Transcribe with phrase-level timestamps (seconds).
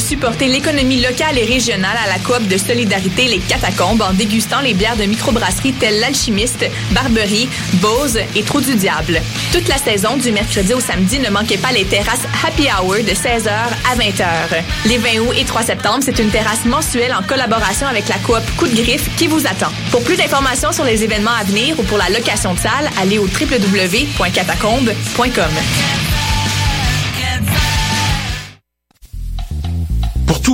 [0.00, 4.74] Supporter l'économie locale et régionale à la coop de solidarité Les Catacombes en dégustant les
[4.74, 9.20] bières de microbrasserie telles l'Alchimiste, Barberie, Bose et Trou du Diable.
[9.52, 13.12] Toute la saison, du mercredi au samedi, ne manquez pas les terrasses Happy Hour de
[13.12, 14.62] 16h à 20h.
[14.86, 18.42] Les 20 août et 3 septembre, c'est une terrasse mensuelle en collaboration avec la coop
[18.56, 19.70] Coup de Griffe qui vous attend.
[19.90, 23.18] Pour plus d'informations sur les événements à venir ou pour la location de salle, allez
[23.18, 25.87] au www.catacombe.com.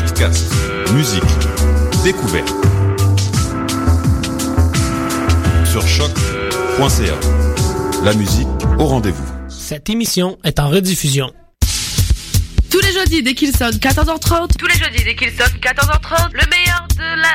[0.00, 0.50] Podcast,
[0.94, 1.22] musique,
[2.02, 2.48] découverte.
[5.66, 7.14] Sur choc.ca.
[8.02, 8.48] La musique
[8.78, 9.26] au rendez-vous.
[9.50, 11.30] Cette émission est en rediffusion.
[12.70, 14.56] Tous les jeudis dès qu'il sonne 14h30.
[14.56, 16.30] Tous les jeudis dès qu'il sonne 14h30.
[16.32, 17.34] Le meilleur de la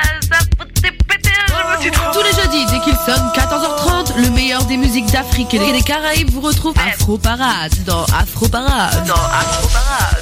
[2.12, 4.20] Tous les jeudis dès qu'il sonne 14h30.
[4.20, 9.06] Le meilleur des musiques d'Afrique et des Caraïbes vous retrouve Afro Parade dans Afro Parade.
[9.06, 10.16] Dans Afro Parade.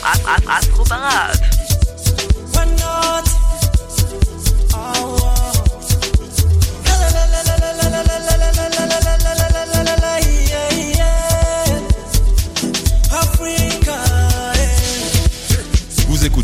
[0.46, 1.40] Afro Parade.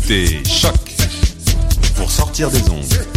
[0.01, 0.73] Écoutez Choc
[1.95, 3.10] pour sortir des ondes.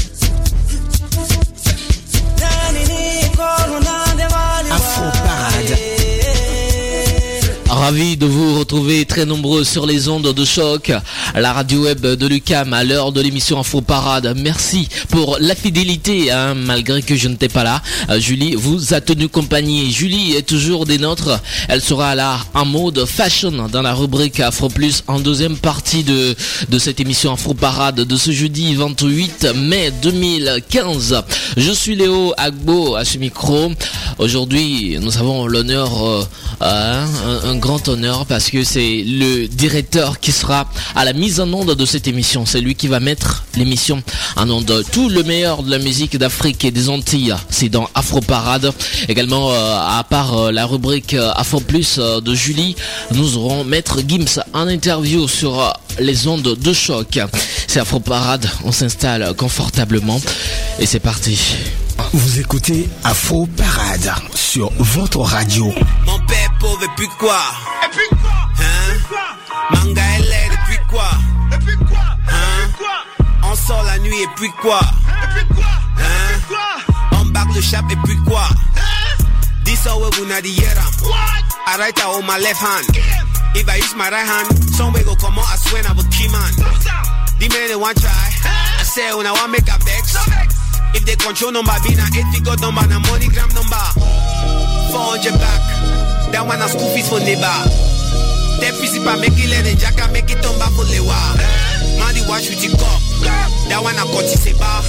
[7.85, 10.91] Ravi de vous retrouver très nombreux sur les ondes de choc,
[11.35, 14.35] la radio web de Lucam à l'heure de l'émission Info Parade.
[14.39, 17.83] Merci pour la fidélité, hein, malgré que je n'étais pas là.
[18.09, 19.93] Euh, Julie vous a tenu compagnie.
[19.93, 21.39] Julie est toujours des nôtres.
[21.69, 26.35] Elle sera là en mode fashion dans la rubrique Afro Plus en deuxième partie de,
[26.79, 31.23] cette émission Afro Parade de ce jeudi 28 mai 2015.
[31.59, 33.73] Je suis Léo Agbo à ce micro.
[34.19, 36.27] Aujourd'hui, nous avons l'honneur,
[36.63, 37.05] euh,
[37.45, 41.75] un grand honneur parce que c'est le directeur qui sera à la mise en onde
[41.75, 42.47] de cette émission.
[42.47, 44.03] C'est lui qui va mettre l'émission
[44.37, 44.85] en onde.
[44.93, 48.73] Tout le meilleur de la musique d'Afrique et des Antilles, c'est dans Afro Parade.
[49.09, 52.77] Également, euh, à part euh, la rubrique euh, Afro Plus euh, de Julie,
[53.13, 57.19] nous aurons Maître Gims en interview sur euh, les ondes de choc.
[57.67, 60.21] C'est Afro Parade, on s'installe confortablement
[60.79, 61.39] et c'est parti.
[62.13, 65.73] Vous écoutez Afro Parade sur votre radio.
[66.07, 67.41] Mon père pauvre et puis quoi
[67.85, 68.97] Et puis quoi Hein
[69.71, 71.11] Manga et lait et eh, puis quoi
[71.53, 73.05] Et eh, puis quoi
[73.43, 74.81] On sort la nuit et puis quoi?
[74.83, 76.95] Eh, et puis quoi Hein?
[77.13, 78.49] On barre le chap et puis quoi?
[79.65, 80.75] This how we gonna the year
[81.67, 82.85] I write out on my left hand
[83.55, 86.05] If I use my right hand Some way go come out I swear I will
[86.13, 86.53] key man.
[87.41, 88.11] The man they want try.
[88.11, 90.17] I say oh, when I want make a vex.
[90.95, 93.85] If they control number be na 8 figure number na MoneyGram number.
[94.93, 95.74] 400 back
[96.35, 97.47] That one a school for neighbor.
[98.59, 101.15] Ten fisi pa make it let the jacka make it back for lewa.
[102.03, 102.99] Man the wash with the cup
[103.71, 104.83] That one a cut a bar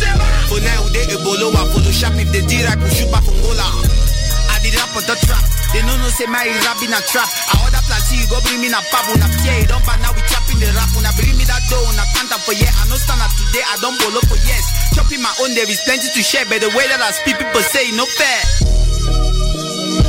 [0.50, 2.18] For now they ebolo wa follow sharp.
[2.18, 3.62] If they did right we shoot back from Gola.
[3.62, 5.46] I did rap on the trap.
[5.70, 7.30] They no know say my rap in a trap.
[7.30, 10.18] I order plenty you go bring me na pab Una fear it don't but now
[10.18, 10.90] we trapping the rap.
[10.98, 13.62] Una bring me that dough Una count up for yeah I no stand up today
[13.70, 14.66] I don't bolo for yes.
[14.98, 16.50] Chopping my own there is plenty to share.
[16.50, 18.66] But the way that I speak people say no fair.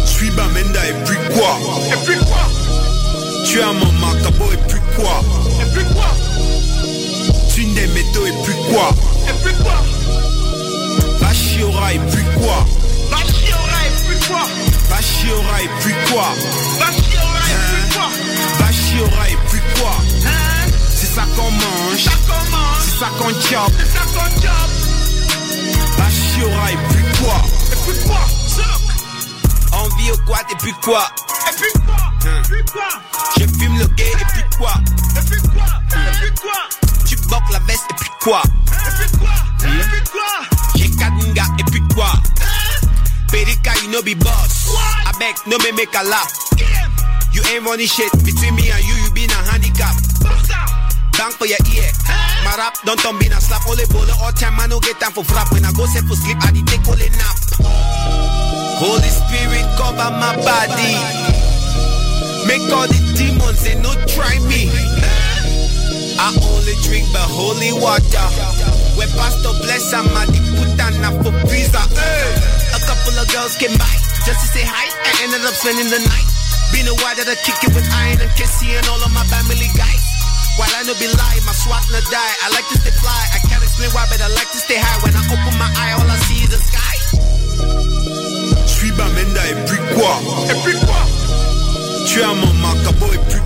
[0.06, 1.05] Suis Bamenda et
[1.36, 1.58] quoi
[1.92, 2.44] Et puis quoi
[3.44, 5.22] Tu as mon macabo et puis quoi
[5.60, 6.10] Et puis quoi
[7.54, 8.90] Tu n'es métaux et puis quoi
[9.28, 9.78] Et puis quoi
[11.20, 12.64] Bachiora et puis quoi
[13.10, 14.44] Bachiora et puis quoi
[14.90, 16.28] Bachiora et puis quoi
[16.80, 18.08] Bachiora et puis quoi
[18.58, 19.94] Bachiora et puis quoi
[20.94, 22.08] C'est ça qu'on mange
[22.80, 24.74] C'est ça qu'on chope C'est ça qu'on chope
[25.98, 27.38] Bachiora et puis quoi
[27.72, 28.85] Et puis quoi
[29.72, 31.06] On vit au quad et puis quoi
[31.50, 31.96] Et puis quoi
[32.26, 32.42] Hein.
[32.42, 32.88] Et puis quoi
[33.38, 34.74] Je fume le gay et puis quoi
[35.16, 39.18] Et puis quoi Et puis quoi Tu boques la veste et puis quoi Et puis
[39.18, 39.30] quoi
[39.64, 40.32] Et puis quoi
[40.74, 42.12] J'ai quatre niggas et puis quoi
[43.30, 44.68] Perika you no be boss.
[45.04, 46.32] I beg no me make a laugh
[47.32, 48.10] You ain't running shit.
[48.24, 49.94] Between me and you you been a handicap.
[51.18, 51.90] Bang for your ear.
[52.44, 53.66] My rap don't turn be a slap.
[53.68, 55.52] Only bolo all time I no get time for frap.
[55.52, 58.25] When I go set for sleep I dey take only nap
[58.76, 61.36] Holy Spirit cover my body
[62.46, 64.70] Make all the demons say no try me.
[66.14, 68.26] I only drink the holy water.
[68.94, 71.82] Where Pastor bless I'm at the putana for pizza.
[71.82, 73.90] A couple of girls came by
[74.22, 74.86] just to say hi.
[74.86, 76.28] I ended up spending the night.
[76.70, 79.26] Been a while that I kick it with iron and Casey and all of my
[79.26, 80.06] family guys.
[80.54, 82.34] While I know be lie, my swat no die.
[82.46, 83.22] I like to stay fly.
[83.34, 85.02] I can't explain why, but I like to stay high.
[85.02, 88.05] When I open my eye, all I see is the sky.
[88.96, 90.20] Bamenda et puis quoi?
[90.50, 90.96] Et puis quoi?
[92.06, 93.40] Tu es un Macabo et puis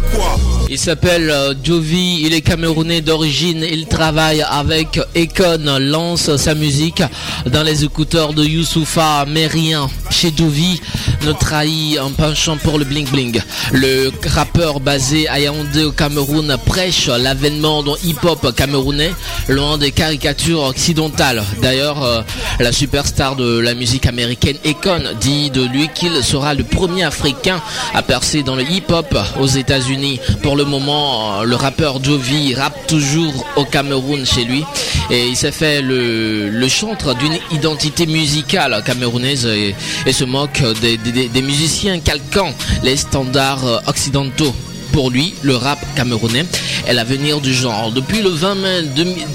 [0.72, 7.02] Il s'appelle euh, Jovi, il est camerounais d'origine, il travaille avec Econ, lance sa musique
[7.46, 10.80] dans les écouteurs de Youssoufa, mais rien chez Jovi
[11.26, 13.40] ne trahit un penchant pour le bling bling.
[13.72, 19.12] Le rappeur basé à Yaoundé au Cameroun prêche l'avènement d'un hip-hop camerounais
[19.48, 21.42] loin des caricatures occidentales.
[21.60, 22.22] D'ailleurs, euh,
[22.60, 27.60] la superstar de la musique américaine Econ dit de lui qu'il sera le premier africain
[27.92, 29.99] à percer dans le hip-hop aux États-Unis.
[30.42, 34.64] Pour le moment, euh, le rappeur Jovi rappe toujours au Cameroun chez lui
[35.10, 39.74] et il s'est fait le, chantre d'une identité musicale camerounaise et,
[40.12, 42.52] se moque des musiciens calquant
[42.82, 44.54] les standards euh, occidentaux.
[44.92, 46.44] Pour lui, le rap camerounais
[46.86, 47.92] est l'avenir du genre.
[47.92, 48.82] Depuis le 20 mai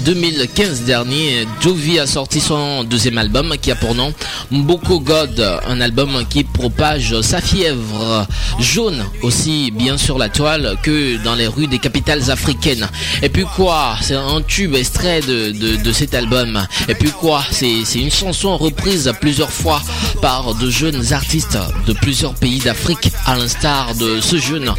[0.04, 4.12] 2015 dernier, Jovi a sorti son deuxième album qui a pour nom
[4.50, 8.26] Mboko God, un album qui propage sa fièvre
[8.60, 12.88] jaune aussi bien sur la toile que dans les rues des capitales africaines.
[13.22, 16.66] Et puis quoi C'est un tube extrait de, cet album.
[16.88, 19.80] Et puis quoi C'est c'est une chanson reprise plusieurs fois
[20.20, 24.74] par de jeunes artistes de plusieurs pays d'Afrique, à l'instar de ce jeune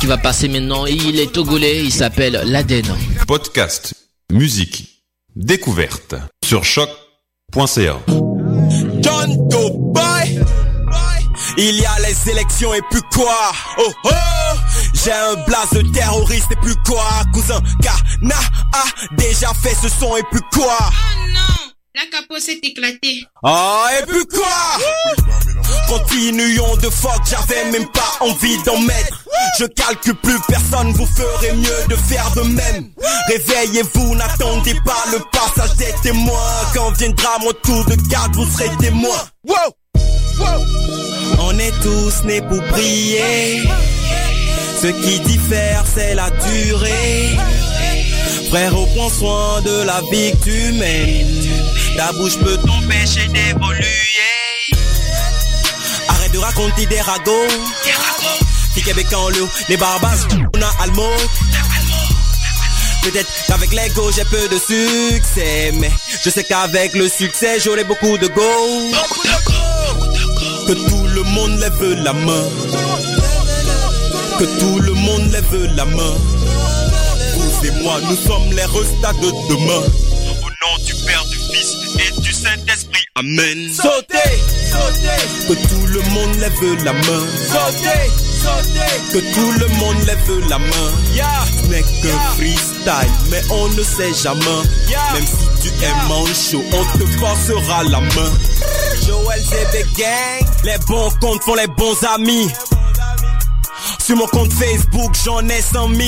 [0.00, 0.86] qui va passer maintenant.
[0.86, 2.84] Il est togolais, il s'appelle Laden.
[3.26, 3.94] Podcast,
[4.32, 5.02] musique,
[5.34, 6.14] découverte
[6.44, 8.00] sur choc.ca.
[9.00, 10.40] John Doe Boy.
[11.58, 14.10] Il y a les élections et plus quoi Oh oh
[15.04, 18.34] J'ai un blaze de terroriste et plus quoi Cousin Kana
[18.72, 18.84] a
[19.16, 20.78] déjà fait ce son et plus quoi
[21.94, 23.24] La capote s'est éclatée.
[23.42, 24.78] Ah et puis quoi
[25.88, 29.24] Continuons de fuck, j'avais même pas envie d'en mettre.
[29.58, 32.90] Je calcule plus personne, vous ferez mieux de faire de même.
[33.28, 36.32] Réveillez-vous, n'attendez pas le passage des témoins.
[36.74, 39.16] Quand viendra mon tour de garde, vous serez témoin.
[39.44, 39.56] Wow.
[41.38, 43.62] On est tous nés pour briller.
[44.82, 47.36] Ce qui diffère c'est la durée.
[48.50, 51.46] Frérot, prends soin de la vie que tu mènes.
[51.96, 53.86] Ta bouche peut t'empêcher d'évoluer
[56.08, 57.48] Arrête de raconter des ragots.
[58.74, 60.86] Qui Québec en l'eau, les barbas, on a
[63.06, 65.92] Peut-être qu'avec l'ego j'ai peu de succès Mais
[66.24, 68.42] je sais qu'avec le succès j'aurai beaucoup de go.
[70.66, 72.48] Que tout le monde lève la main.
[74.40, 76.14] Que tout le monde lève la main.
[77.36, 79.86] Vous et moi nous sommes les restats de demain.
[80.42, 81.85] Au nom du Père, du Fils
[82.36, 83.04] Saint-Esprit.
[83.14, 83.72] Amen.
[83.72, 84.32] Sautez,
[84.70, 85.22] sautez.
[85.48, 87.24] Que tout le monde lève la main.
[87.48, 88.10] Sautez,
[88.42, 88.96] sautez.
[89.12, 90.90] Que tout le monde lève la main.
[91.14, 94.62] Ce n'est qu'un freestyle Mais on ne sait jamais.
[95.14, 98.32] Même si tu es manchot On te forcera la main.
[99.06, 102.50] Joël ZB Gang Les bons comptes font les bons amis.
[104.04, 105.98] Sur mon compte Facebook j'en ai 100 000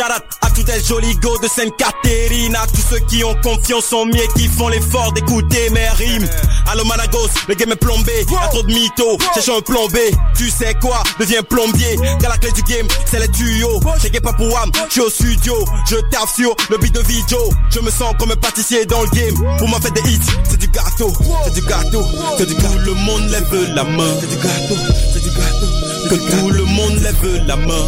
[0.00, 2.56] Shout out à tous les jolis go de Sainte-Catherine.
[2.56, 6.26] À tous ceux qui ont confiance en moi et qui font l'effort d'écouter mes rimes.
[6.72, 8.24] Allo Managos, le game est plombé.
[8.30, 11.98] Y'a trop de mythos, cherche un plombé Tu sais quoi, deviens plombier.
[12.18, 13.78] Car la clé du game, c'est les tuyaux.
[14.00, 15.54] J'ai pas pour Wam, je suis au studio.
[15.90, 19.10] Je taffe sur le beat de vidéo Je me sens comme un pâtissier dans le
[19.10, 19.36] game.
[19.58, 21.12] Pour moi faire des hits, c'est du gâteau.
[21.44, 22.02] C'est du gâteau,
[22.38, 22.68] c'est du gâteau.
[22.68, 24.16] Tout le monde lève la main.
[24.18, 24.76] C'est du gâteau,
[25.12, 27.84] c'est du gâteau Que tout le monde lève la main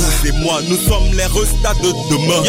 [0.00, 2.42] vous et moi, nous sommes les restats de demain.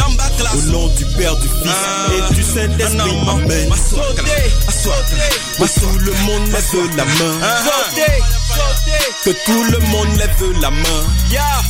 [0.54, 1.72] Au nom du Père, du Fils
[2.16, 3.18] et du Saint-Esprit.
[3.30, 3.70] Amen.
[5.58, 7.40] Que tout le monde lève la main.
[9.24, 11.04] Que tout le monde lève la main.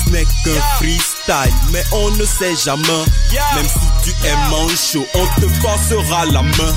[0.06, 3.06] Ce n'est qu'un freestyle, mais on ne sait jamais.
[3.56, 6.76] Même si tu es manchot, on te forcera la main.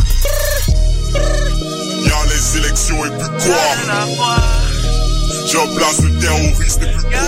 [2.06, 3.56] Y'a les élections et puis quoi?
[5.46, 7.20] Un place de terroriste et puis quoi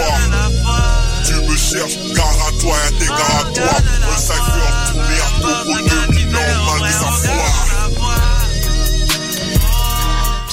[1.24, 3.74] Tu me cherches, gare à toi, intégre à toi.
[4.10, 5.74] Un cypher tourné à Togo,
[6.08, 7.35] 2 millions malgré sa foi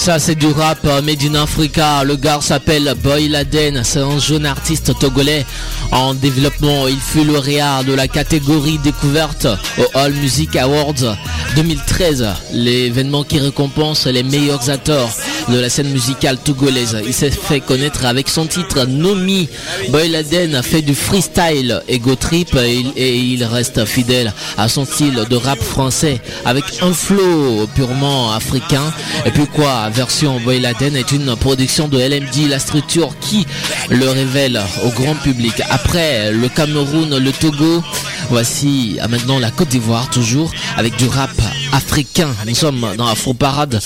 [0.04, 2.04] Ça c'est du rap euh, made in Africa.
[2.04, 3.86] Le gars s'appelle Boy Laden.
[3.86, 5.46] C'est un jeune artiste togolais
[5.94, 6.90] en développement.
[6.90, 11.16] Il fut lauréat de la catégorie découverte au All Music Awards
[11.56, 12.28] 2013.
[12.52, 15.10] L'événement qui récompense les meilleurs acteurs
[15.48, 16.98] de la scène musicale togolaise.
[17.06, 19.48] Il s'est fait connaître avec son titre Nomi.
[19.88, 25.36] Boy Laden fait du freestyle ego trip et il, reste fidèle à son style de
[25.38, 28.92] rap français avec un flow purement africain.
[29.26, 33.46] Et puis quoi, version Boy Laden est une production de LMD, la structure qui
[33.90, 35.62] le révèle au grand public.
[35.70, 37.84] Après le Cameroun, le Togo,
[38.30, 41.32] voici maintenant la Côte d'Ivoire toujours avec du rap
[41.72, 42.30] africain.
[42.48, 43.80] Nous sommes dans Afro Parade,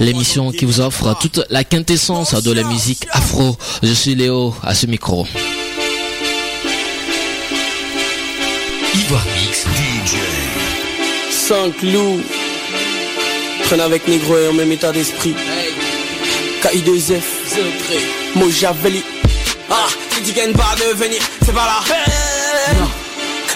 [0.00, 3.56] l'émission qui vous offre toute la quintessence de la musique afro.
[3.82, 5.26] Je suis Léo à ce micro.
[8.94, 10.16] Ivoire Mix DJ.
[11.30, 11.82] Cinq
[13.70, 15.36] traînent avec Négro et en même état d'esprit.
[16.60, 17.22] KI2F,
[18.34, 19.04] Mojaveli.
[19.70, 21.94] Ah, si tu gagnes pas de venir, c'est pas là.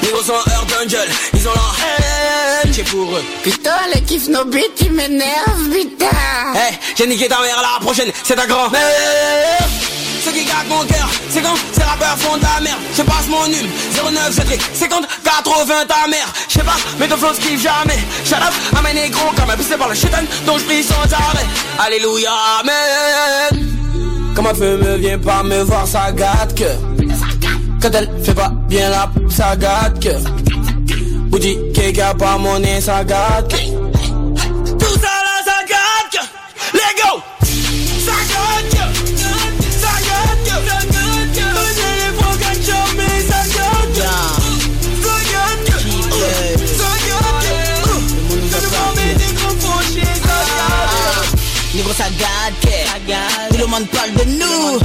[0.02, 3.24] Négro sont Earth Angel, ils ont la haine, c'est pour eux.
[3.42, 6.06] Putain, les kiffs no beat, ils m'énervent, putain.
[6.54, 9.68] Eh, j'ai niqué ta mère la prochaine, c'est ta grand-mère.
[10.54, 12.78] Qui garde mon cœur, c'est quand ces rappeurs font de la merde.
[12.96, 16.32] Je passe mon nul, 09 7 50 80 ta mère.
[16.48, 17.98] Je sais pas, mais ton flow kiffe jamais.
[18.24, 21.46] Shut up, à mes négros, comme un par le chétan, dont je prie sans arrêt.
[21.78, 22.30] Alléluia,
[22.60, 23.66] amen.
[24.34, 26.64] Quand ma feu me vient pas me voir, ça gâte que.
[27.82, 30.44] Quand elle fait pas bien la ça gâte que.
[32.00, 33.54] A pas mon nez, ça gâte.
[53.66, 54.78] Monde parle de nous.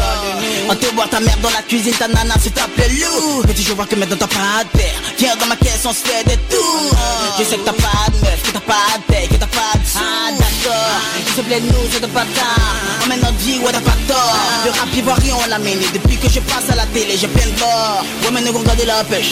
[0.69, 3.41] On te boit ta mère dans la cuisine, ta nana se t'appelle loup.
[3.43, 4.93] Petit, je vois que maintenant t'as pas de père.
[5.17, 6.95] Viens dans ma caisse, on se fait des tours.
[7.37, 9.73] Je sais que t'as pas de meuf, que t'as pas de paix, que t'as pas
[9.75, 9.99] de sous.
[9.99, 11.01] Ah, d'accord.
[11.25, 12.75] S'il te plaît, nous, c'est de bâtard.
[13.03, 14.35] On mène notre vie, ouais, t'as pas tort.
[14.65, 15.87] Le rap ivoirien, on l'a mené.
[15.93, 18.03] Depuis que je passe à la télé, j'ai plein de bord.
[18.23, 19.31] Ouais, mais nous, regardez la pêche.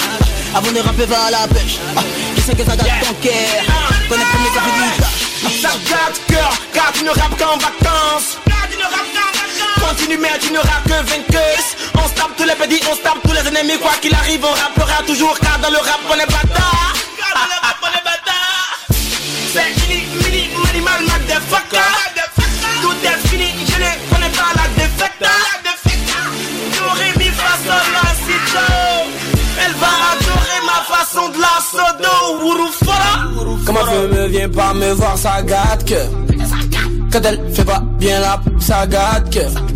[0.55, 1.77] Avant de rapper, va à la pêche.
[1.95, 2.01] Ah,
[2.35, 3.63] je sais que ça gâte ton cœur.
[4.09, 8.37] Connais premier ça fait du Ça gâte cœur, car tu ne rappes qu'en vacances.
[9.79, 11.69] Continue mais tu n'auras que vainqueuse.
[11.95, 13.77] On se tape tous les petits, on se tape tous les ennemis.
[13.79, 16.93] Quoi qu'il arrive on rappera toujours car dans le rap on est bâtard.
[17.17, 18.79] Car dans le rap on est bâtard.
[19.53, 21.91] C'est mini, mini, minimal, motherfucker
[22.81, 25.23] Tout est fini, je ne connais pas la défaite.
[26.77, 28.67] J'aurais mis façon la cito
[29.65, 32.43] Elle va adorer ma façon de la sodo.
[32.43, 33.13] Wurufara
[33.65, 36.01] Comment feu me vient pas me voir ça gâte que.
[37.11, 39.66] Quand elle fait pas bien la ça gâte que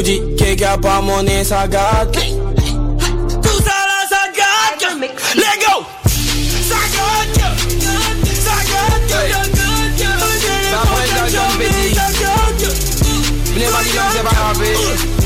[0.00, 2.12] Bougie qui a pas mon nez ça gâte.
[2.12, 4.96] Tout ça là ça gâte.
[5.34, 5.84] Let go.
[6.70, 7.40] Ça gâte.
[8.46, 9.12] Ça gâte.
[10.70, 11.02] Ça prend
[14.22, 14.70] pas rappé.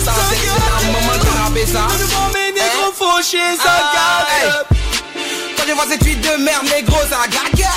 [0.05, 1.85] Ça c'est un ça
[2.33, 3.75] négro fauché ça.
[3.95, 4.67] Gâte
[5.69, 7.71] je vois ces tweets de merde négro ça gâte.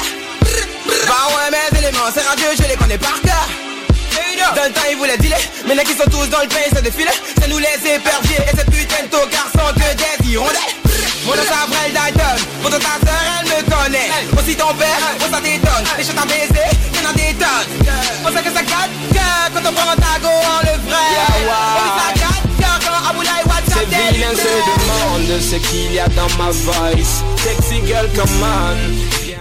[1.07, 3.47] Bah ouais, mes éléments, c'est radieux, je les connais par cœur.
[4.55, 6.81] Dans le temps, ils voulaient dealer, mais les qui sont tous dans le pays, ça
[6.81, 7.09] défile.
[7.39, 10.77] C'est nous les éperviers, et cette putain de garçon que des hirondelles.
[11.27, 14.09] Mon nom Dalton, ta sœur elle me connaît.
[14.39, 15.85] Aussi ton père, on ça t'étonne.
[15.97, 17.67] Les choses à baiser, y'en a des tonnes.
[18.25, 21.07] On sait que ça quand on prend un tago en le vrai.
[21.35, 21.43] On
[21.99, 22.07] ça
[25.39, 27.23] ce qu'il y a dans ma voice.
[27.37, 28.07] Sexy girl.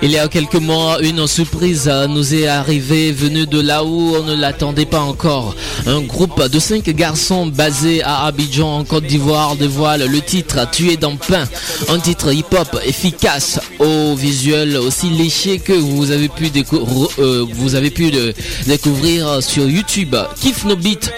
[0.03, 4.23] Il y a quelques mois, une surprise nous est arrivée venue de là où on
[4.25, 5.55] ne l'attendait pas encore.
[5.87, 10.97] Un groupe de cinq garçons basés à Abidjan en Côte d'Ivoire dévoile le titre Tué
[10.97, 11.45] dans pain.
[11.89, 16.51] Un titre hip-hop efficace au visuel aussi léché que vous avez pu,
[17.19, 18.33] euh,
[18.67, 20.15] découvrir sur YouTube.
[20.41, 21.11] Kiff No Beat.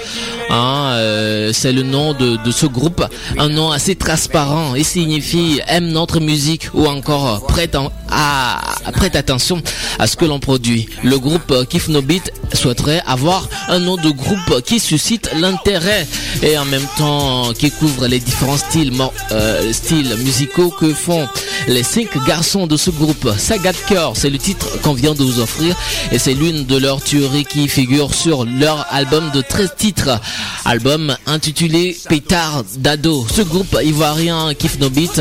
[0.50, 3.04] Hein, euh, c'est le nom de, ce groupe.
[3.36, 7.76] Un nom assez transparent et signifie aime notre musique ou encore prête
[8.10, 8.60] à
[8.92, 9.60] prête attention
[9.98, 10.88] à ce que l'on produit.
[11.02, 16.06] Le groupe Kiff No Beat souhaiterait avoir un nom de groupe qui suscite l'intérêt
[16.42, 18.56] et en même temps qui couvre les différents
[19.32, 21.28] euh, styles musicaux que font
[21.68, 23.30] les cinq garçons de ce groupe.
[23.36, 25.76] Sagat Cœur, c'est le titre qu'on vient de vous offrir
[26.10, 30.20] et c'est l'une de leurs tueries qui figure sur leur album de 13 titres.
[30.64, 33.26] Album intitulé Pétard d'ado.
[33.34, 35.20] Ce groupe ivoirien Kiff No Beat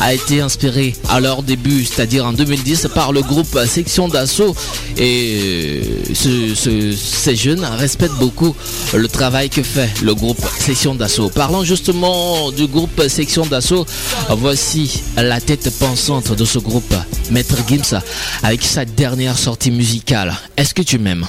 [0.00, 4.54] a été inspiré à leur début, c'est-à-dire en 2010 par le groupe Section d'Assaut
[4.96, 5.80] et
[6.12, 8.54] ce, ces jeunes respectent beaucoup
[8.94, 11.30] le travail que fait le groupe Section d'Assaut.
[11.30, 13.86] Parlons justement du groupe Section d'Assaut,
[14.30, 16.94] voici la tête pensante de ce groupe,
[17.30, 18.00] Maître Gims,
[18.42, 20.34] avec sa dernière sortie musicale.
[20.56, 21.26] Est-ce que tu m'aimes?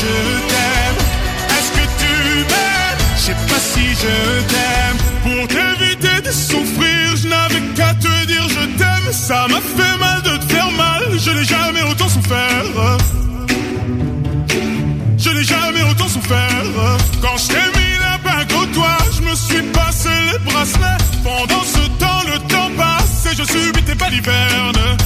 [0.00, 0.14] je
[0.50, 1.00] t'aime.
[1.56, 2.14] Est-ce que tu
[2.50, 3.02] m'aimes?
[3.16, 4.14] Je sais pas si je
[4.52, 4.98] t'aime.
[5.24, 9.12] Pour t'éviter de souffrir, je n'avais qu'à te dire je t'aime.
[9.12, 11.02] Ça m'a fait mal de te faire mal.
[11.24, 12.64] Je n'ai jamais autant souffert.
[15.18, 16.64] Je n'ai jamais autant souffert.
[17.20, 21.04] Quand je t'ai mis la bague au doigt, je me suis passé les bracelets.
[21.22, 24.96] Pendant ce temps, le temps passe et je subis tes balivernes.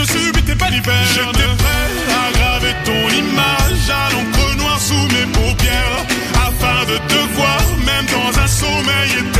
[0.00, 0.96] Je subis tes balivernes.
[1.14, 6.06] J'étais prêt à graver ton image à l'encre noire sous mes paupières.
[6.34, 9.39] Afin de te voir, même dans un sommeil éternel.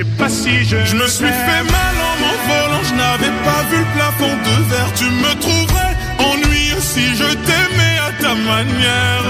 [0.00, 0.76] Sais pas si je.
[0.84, 4.92] Je me suis fait mal en m'envolant, je n'avais pas vu le plafond de verre.
[4.94, 9.26] Tu me trouverais ennuyeux si je t'aimais à ta manière.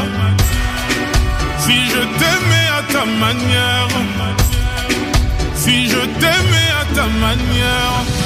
[1.58, 3.88] Si je t'aimais à ta manière.
[5.54, 8.19] Si je t'aimais à ta manière.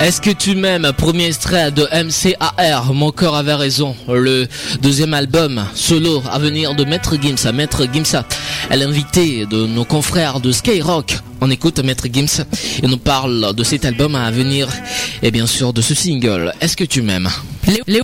[0.00, 0.92] Est-ce que tu m'aimes?
[0.96, 3.96] Premier extrait de MCAR, Mon corps avait raison.
[4.08, 4.46] Le
[4.82, 8.26] deuxième album solo à venir de Maître Gims, Maître Gimsa.
[8.70, 11.18] Est invitée de nos confrères de Skyrock.
[11.40, 12.44] On écoute Maître Gims
[12.82, 14.68] et nous parle de cet album à venir
[15.22, 16.52] et bien sûr de ce single.
[16.60, 17.30] Est-ce que tu m'aimes?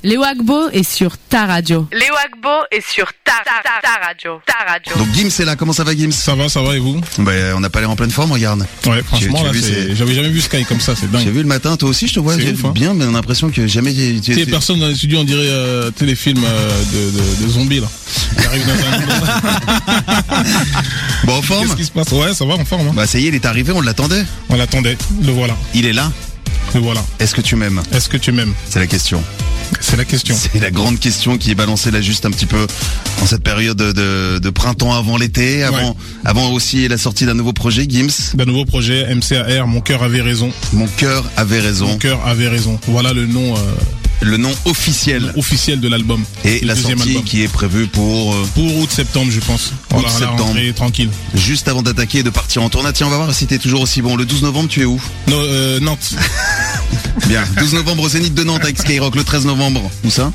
[0.02, 1.86] Léo, Agbo est sur ta radio.
[1.92, 4.40] Léo Agbo est sur ta, ta, ta, ta radio.
[4.46, 4.92] Ta radio.
[4.96, 6.12] Donc Gims est là, comment ça va Gims?
[6.12, 7.00] Ça va, ça va et vous?
[7.18, 8.66] Ben on n'a pas l'air en pleine forme, regarde.
[8.86, 9.44] Ouais, franchement,
[9.92, 11.24] j'avais jamais vu Sky comme ça, c'est dingue.
[11.24, 12.72] J'ai vu le matin, toi aussi je te vois ouf, hein.
[12.74, 15.24] bien, mais on a l'impression que jamais tu Tu sais, personne dans les studios, on
[15.24, 17.88] dirait euh, téléfilm euh, de, de, de zombies là.
[21.24, 22.10] Bon, en forme Qu'est-ce qui se passe?
[22.12, 22.88] Ouais, ça va, en forme.
[22.88, 22.92] hein.
[22.94, 24.24] Bah ça y est, il est arrivé, on l'attendait.
[24.48, 25.54] On l'attendait, le voilà.
[25.74, 26.10] Il est là
[26.78, 27.04] voilà.
[27.18, 29.22] Est-ce que tu m'aimes Est-ce que tu m'aimes C'est la question.
[29.80, 30.34] C'est la question.
[30.34, 32.66] C'est la grande question qui est balancée là juste un petit peu
[33.22, 37.86] en cette période de, printemps avant l'été, avant, avant aussi la sortie d'un nouveau projet,
[37.88, 38.34] Gims.
[38.34, 40.50] D'un nouveau projet, MCAR, Mon cœur avait raison.
[40.72, 41.86] Mon cœur avait raison.
[41.86, 42.78] Mon cœur avait raison.
[42.88, 43.54] Voilà le nom.
[43.54, 43.60] euh,
[44.20, 45.32] le nom officiel.
[45.36, 46.24] officiel de l'album.
[46.44, 47.24] Et la sortie album.
[47.24, 49.72] qui est prévue pour euh, Pour août-septembre, je pense.
[49.90, 50.42] Voilà, la septembre.
[50.44, 51.10] rentrée tranquille.
[51.34, 52.90] juste avant d'attaquer et de partir en tournée.
[52.92, 54.16] Tiens, on va voir si t'es toujours aussi bon.
[54.16, 55.00] Le 12 novembre, tu es où?
[55.30, 56.14] Euh, Nantes.
[57.26, 57.44] Bien.
[57.58, 59.14] 12 novembre au Zénith de Nantes avec Skyrock.
[59.14, 60.32] Le 13 novembre, où ça?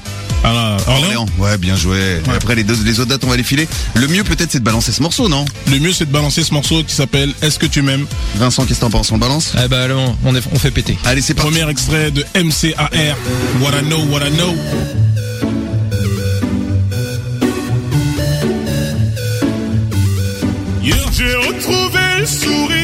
[0.47, 1.25] Ah, Orléans.
[1.39, 2.21] Ouais, bien joué.
[2.35, 3.67] Après les, deux, les autres dates, on va les filer.
[3.95, 5.43] Le mieux peut-être c'est de balancer ce morceau, non?
[5.71, 8.05] Le mieux c'est de balancer ce morceau qui s'appelle Est-ce que tu m'aimes?
[8.35, 9.11] Vincent, qu'est-ce que t'en penses?
[9.11, 9.53] On le balance?
[9.63, 10.99] Eh ben allons, on, est- on fait péter.
[11.03, 11.49] Allez, c'est parti.
[11.51, 12.89] Premier extrait de MCAR.
[13.59, 14.85] What I know, what I know.
[21.17, 22.74] J'ai retrouvé le sourire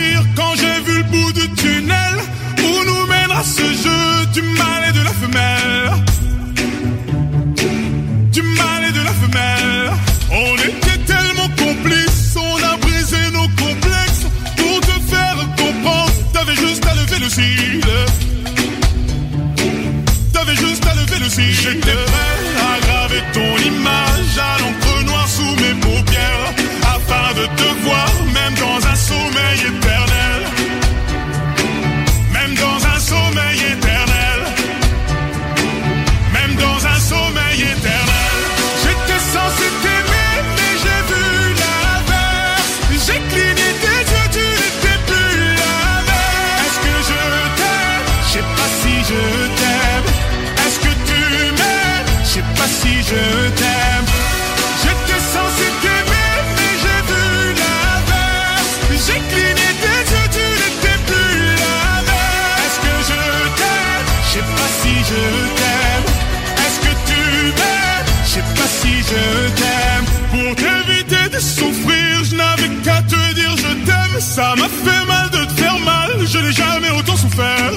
[71.42, 74.20] souffrir, je n'avais qu'à te dire je t'aime.
[74.20, 77.74] Ça m'a fait mal de te faire mal, je n'ai jamais autant souffert.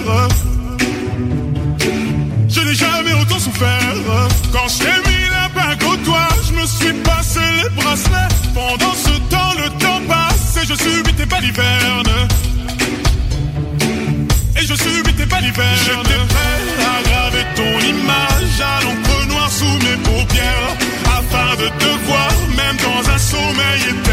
[2.49, 3.95] Je n'ai jamais autant souffert.
[4.53, 8.35] Quand je t'ai mis la bague au doigt, je me suis passé les bracelets.
[8.55, 12.29] Pendant ce temps, le temps passe et je subis tes balivernes.
[14.57, 15.79] Et je subis tes balivernes.
[15.85, 16.61] J'étais prêt
[16.93, 20.77] à graver ton image à l'encre noire sous mes paupières.
[21.19, 22.31] Afin de te voir,
[22.83, 24.04] dans un sommeil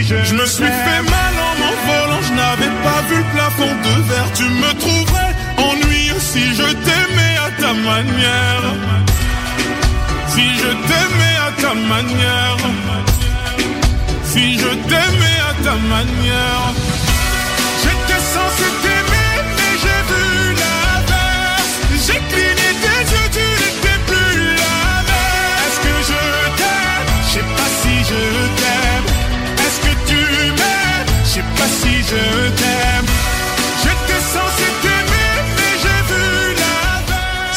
[0.00, 4.32] Je me suis fait mal en m'envolant, je n'avais pas vu le plafond de verre.
[4.34, 8.64] Tu me trouverais ennuyeux si je t'aimais à ta manière.
[10.28, 12.56] Si je t'aimais à ta manière.
[14.24, 16.72] Si je t'aimais à ta manière.
[17.82, 18.68] J'étais censé
[32.12, 33.06] je t'aime.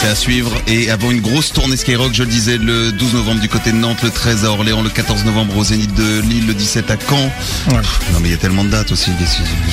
[0.08, 3.50] À suivre et avant une grosse tournée Skyrock, je le disais, le 12 novembre du
[3.50, 6.54] côté de Nantes, le 13 à Orléans, le 14 novembre au Zénith de Lille, le
[6.54, 7.32] 17 à Caen.
[8.14, 9.10] Non mais il y a tellement de dates aussi,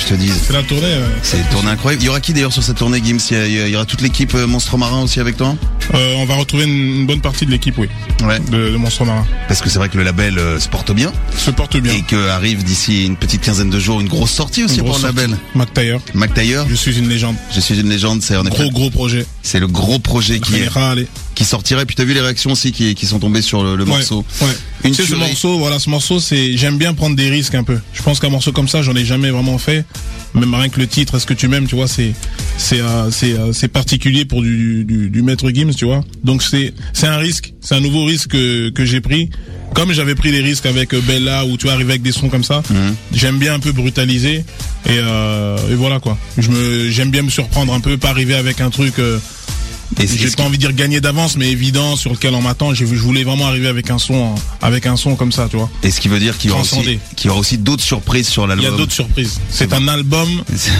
[0.01, 0.33] je te dis.
[0.47, 0.87] C'est la tournée.
[0.87, 2.03] euh, C'est une tournée incroyable.
[2.03, 3.18] Il y aura qui d'ailleurs sur cette tournée, Gims?
[3.31, 5.21] Il y, a- il y a- il y aura toute l'équipe euh, Monstre Marin aussi
[5.21, 5.55] avec toi?
[5.95, 7.88] Euh, on va retrouver une, une bonne partie de l'équipe, oui.
[8.25, 8.38] Ouais.
[8.51, 9.27] De, de Monstre Marin.
[9.49, 11.12] Parce que c'est vrai que le label euh, se porte bien.
[11.37, 11.92] Se porte bien.
[11.92, 14.90] Et que arrive d'ici une petite quinzaine de jours une grosse sortie aussi Une pour
[14.90, 15.31] grosse le label.
[15.31, 15.42] sortie.
[15.55, 16.01] Mac Taylor.
[16.68, 17.37] Je suis une légende.
[17.55, 18.57] Je suis une légende, c'est en effet.
[18.62, 19.27] Gros gros projet.
[19.42, 21.07] C'est le gros projet qui est, Râler.
[21.43, 21.87] Qui sortirait.
[21.87, 24.25] Puis t'as vu les réactions aussi qui, qui sont tombées sur le, morceau.
[24.41, 24.47] Ouais.
[24.85, 27.65] Une Tu sais, ce morceau, voilà, ce morceau, c'est, j'aime bien prendre des risques un
[27.65, 27.79] peu.
[27.93, 29.85] Je pense qu'un morceau comme ça, j'en ai jamais vraiment fait.
[30.35, 32.13] Même rien que le titre, est-ce que tu m'aimes, tu vois, c'est,
[32.57, 36.03] c'est, euh, c'est, euh, c'est particulier pour du, du, du maître Gims, tu vois.
[36.25, 39.29] Donc c'est, c'est un risque, c'est un nouveau risque que, que j'ai pris.
[39.75, 42.29] Comme j'avais pris des risques avec euh, Bella ou tu vois, arriver avec des sons
[42.29, 42.95] comme ça, Mhm.
[43.15, 44.37] j'aime bien un peu brutaliser
[44.87, 46.17] et, euh, et voilà quoi.
[46.39, 48.95] Je me, j'aime bien me surprendre un peu, pas arriver avec un truc.
[50.01, 52.75] J'ai pas envie de dire gagner d'avance, mais évident sur lequel on m'attend.
[52.75, 55.71] J'ai- Je voulais vraiment arriver avec un son, avec un son comme ça, tu vois.
[55.83, 58.49] Et ce qui veut dire qu'il y aura aussi, aussi d'autres surprises sur Il y
[58.51, 58.75] l'album.
[58.75, 59.41] a d'autres surprises.
[59.51, 60.29] C'est un album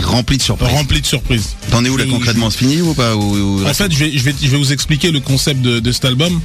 [0.05, 0.69] rempli de surprises.
[0.71, 1.57] rempli de surprises.
[1.71, 2.51] T'en es où là concrètement?
[2.51, 3.15] C'est fini ou pas?
[3.17, 5.81] Ou- ou- En fait, je vais, je vais, je vais vous expliquer le concept de,
[5.81, 6.41] de cet album.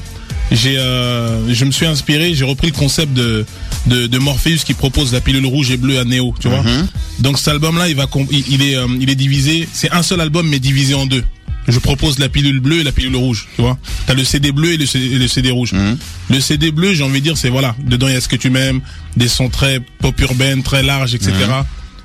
[0.51, 3.45] J'ai, euh, je me suis inspiré, j'ai repris le concept de,
[3.85, 6.63] de, de Morpheus qui propose la pilule rouge et bleue à Neo, tu vois.
[6.63, 6.87] Mhm.
[7.19, 9.67] Donc cet album-là, il va, il, il est, euh, il est divisé.
[9.73, 11.23] C'est un seul album mais divisé en deux.
[11.67, 13.77] Je propose la pilule bleue et la pilule rouge, tu vois.
[14.05, 15.73] T'as le CD bleu et le CD, et le CD rouge.
[15.73, 15.97] Mhm.
[16.29, 18.37] Le CD bleu, j'ai envie de dire, c'est voilà, dedans il y a ce que
[18.37, 18.81] tu m'aimes,
[19.17, 21.31] des sons très pop urbaine, très larges, etc.
[21.31, 21.63] Mhm.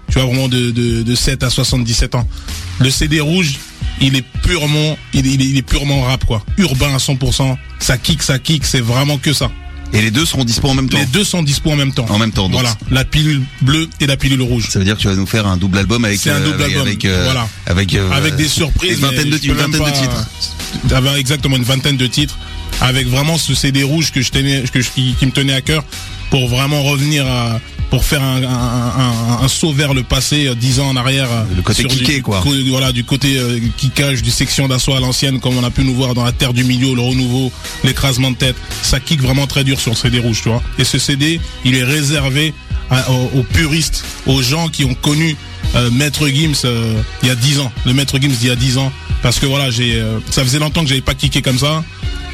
[0.09, 2.29] Tu vois vraiment de, de, de 7 à 77 ans.
[2.81, 3.59] Le CD rouge,
[4.01, 7.57] il est purement, il est, il est, il est purement rap quoi, urbain à 100%.
[7.79, 9.51] Ça kick, ça kick, c'est vraiment que ça.
[9.95, 10.99] Et les deux seront dispo en même temps.
[10.99, 12.07] Les deux sont dispo en même temps.
[12.09, 12.45] En même temps.
[12.45, 14.69] donc Voilà, la pilule bleue et la pilule rouge.
[14.71, 16.45] Ça veut dire que tu vas nous faire un double album avec C'est un euh,
[16.45, 17.49] double avec, album, avec, euh, voilà.
[17.67, 18.99] avec, euh, avec des surprises.
[18.99, 20.27] Une vingtaine de, une vingtaine de titres.
[20.95, 22.39] Avec exactement une vingtaine de titres,
[22.81, 25.61] avec vraiment ce CD rouge que je tenais, que je- qui, qui me tenait à
[25.61, 25.85] cœur,
[26.31, 27.61] pour vraiment revenir à,
[27.93, 31.29] pour faire un, un, un- un saut vers le passé, euh, dix ans en arrière.
[31.31, 32.43] euh, Le côté kické, du, quoi.
[32.71, 35.95] voilà, du côté euh, kickage, du section d'assaut à l'ancienne, comme on a pu nous
[35.95, 37.53] voir dans la terre du milieu, le renouveau,
[37.85, 38.57] l'écrasement de tête.
[38.81, 40.63] Ça kick vraiment très dur sur le CD rouge, tu vois.
[40.79, 42.55] Et ce CD, il est réservé
[42.89, 45.37] à- aux, aux puristes, aux gens qui ont connu
[45.75, 48.57] euh, Maître Gims euh, il y a 10 ans, le Maître Gims d'il y a
[48.57, 48.91] 10 ans,
[49.23, 51.85] parce que voilà, j'ai, euh, ça faisait longtemps que j'avais pas kické comme ça.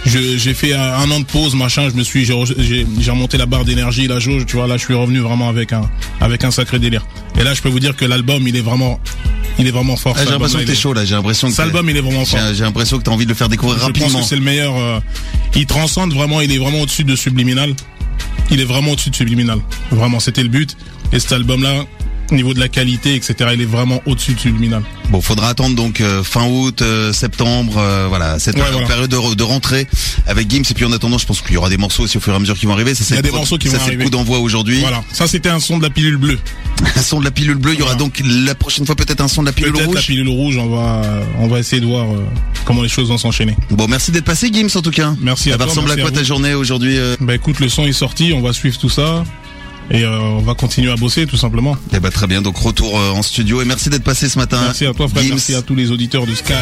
[0.04, 1.88] J'ai fait un, an de pause, machin.
[1.90, 4.46] Je me suis, j'ai re- j'ai j'ai remonté la barre d'énergie, la jauge.
[4.46, 5.82] Tu vois, là, je suis revenu vraiment avec un,
[6.20, 7.04] avec un sacré délire.
[7.38, 8.98] Et là, je peux vous dire que l'album, il est vraiment,
[9.58, 10.14] il est vraiment fort.
[10.16, 11.04] Ah, j'ai l'impression que t'es chaud là.
[11.04, 12.40] J'ai l'impression que Cet album, il est vraiment fort.
[12.54, 14.20] j'ai l'impression que t'as envie de le faire découvrir Je pense rapidement.
[14.20, 14.76] que c'est le meilleur.
[14.76, 15.00] euh,
[15.54, 16.40] il transcende vraiment.
[16.40, 17.74] Il est vraiment au-dessus de Subliminal.
[18.50, 19.58] Il est vraiment au-dessus de Subliminal.
[19.90, 20.74] Vraiment, c'était le but.
[21.12, 21.84] Et cet album-là,
[22.32, 23.50] niveau de la qualité, etc.
[23.54, 24.82] Il est vraiment au-dessus de Subliminal.
[25.10, 28.86] Bon, faudra attendre donc euh, fin août, euh, septembre, euh, voilà, cette Ouais, voilà.
[28.86, 29.86] période de, re- de rentrée
[30.26, 30.62] avec Gims.
[30.70, 32.36] Et puis en attendant, je pense qu'il y aura des morceaux aussi au fur et
[32.36, 32.94] à mesure qui vont arriver.
[32.94, 34.04] Ça, Il y c'est a des morceaux qui ça, vont c'est le arriver.
[34.04, 34.80] coup d'envoi aujourd'hui.
[34.80, 35.02] Voilà.
[35.12, 36.38] Ça, c'était un son de la pilule bleue.
[36.96, 37.72] Un son de la pilule bleue.
[37.74, 39.98] Il y aura donc la prochaine fois peut-être un son de la pilule Peut-être la
[39.98, 40.06] rouge.
[40.06, 41.02] pilule rouge, on va,
[41.40, 42.06] on va essayer de voir
[42.64, 43.56] comment les choses vont s'enchaîner.
[43.70, 45.12] Bon, merci d'être passé, Gims, en tout cas.
[45.20, 47.68] Merci à Ça va toi, ressembler à quoi à ta journée aujourd'hui Bah écoute, le
[47.68, 49.24] son est sorti, on va suivre tout ça.
[49.90, 51.76] Et euh, on va continuer à bosser, tout simplement.
[51.94, 52.42] Eh ben, très bien.
[52.42, 53.62] Donc, retour euh, en studio.
[53.62, 54.60] Et merci d'être passé ce matin.
[54.62, 55.06] Merci à toi.
[55.06, 55.28] Gims.
[55.30, 56.52] Merci à tous les auditeurs de Sky.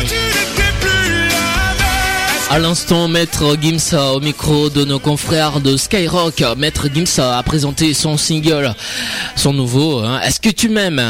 [2.49, 6.43] À l'instant, Maître Gims euh, au micro de nos confrères de Skyrock.
[6.57, 8.73] Maître Gims a présenté son single,
[9.35, 9.99] son nouveau.
[9.99, 10.21] hein.
[10.21, 11.03] Est-ce que tu m'aimes?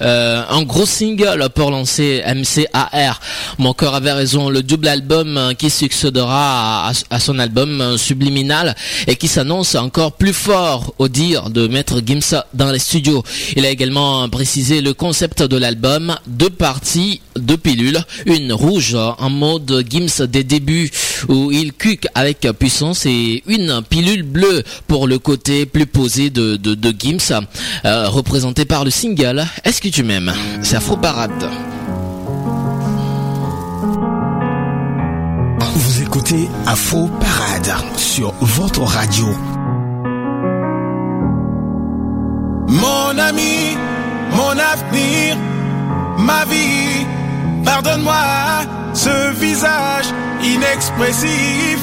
[0.00, 3.20] Euh, Un gros single pour lancer MCAR.
[3.58, 4.48] Mon cœur avait raison.
[4.48, 8.74] Le double album qui succédera à, son album Subliminal
[9.06, 13.22] et qui s'annonce encore plus fort au dire de Maître Gims dans les studios.
[13.56, 16.16] Il a également précisé le concept de l'album.
[16.26, 18.00] Deux parties, deux pilules.
[18.24, 20.77] Une rouge en mode Gims des débuts
[21.28, 26.56] où il cuque avec puissance et une pilule bleue pour le côté plus posé de,
[26.56, 27.46] de, de Gims,
[27.84, 30.32] euh, représenté par le single Est-ce que tu m'aimes?
[30.62, 31.48] C'est Afro Parade.
[35.60, 39.26] Vous écoutez Afro Parade sur votre radio.
[42.68, 43.76] Mon ami,
[44.32, 45.36] mon avenir,
[46.18, 47.06] ma vie,
[47.64, 51.78] pardonne-moi ce visage inexpressif,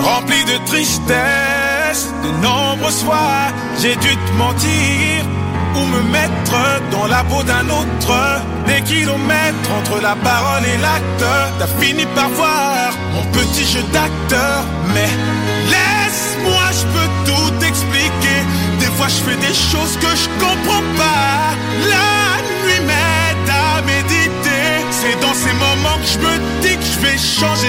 [0.00, 2.06] rempli de tristesse.
[2.24, 5.24] De nombreuses fois, j'ai dû te mentir
[5.76, 6.58] ou me mettre
[6.90, 8.16] dans la peau d'un autre.
[8.66, 11.26] Des kilomètres entre la parole et l'acte,
[11.58, 14.64] t'as fini par voir mon petit jeu d'acteur.
[14.94, 15.10] Mais
[15.74, 18.40] laisse-moi, je peux tout expliquer.
[18.80, 21.52] Des fois, je fais des choses que je comprends pas.
[21.92, 22.95] La nuit m'aide
[26.04, 27.68] je me dis que je vais changer.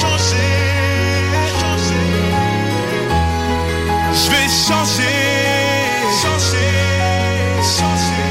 [0.00, 0.52] Changer,
[1.60, 2.08] changer.
[4.20, 5.18] Je vais changer.
[6.22, 6.72] Changer,
[7.78, 8.30] changer.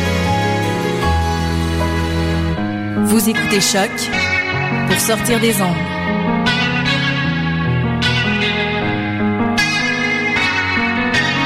[3.06, 3.92] Vous écoutez Choc
[4.88, 5.76] pour sortir des ondes.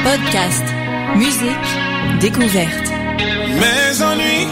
[0.03, 0.63] Podcast,
[1.15, 1.69] musique,
[2.19, 2.91] découverte.
[3.59, 4.47] Mes ennuis,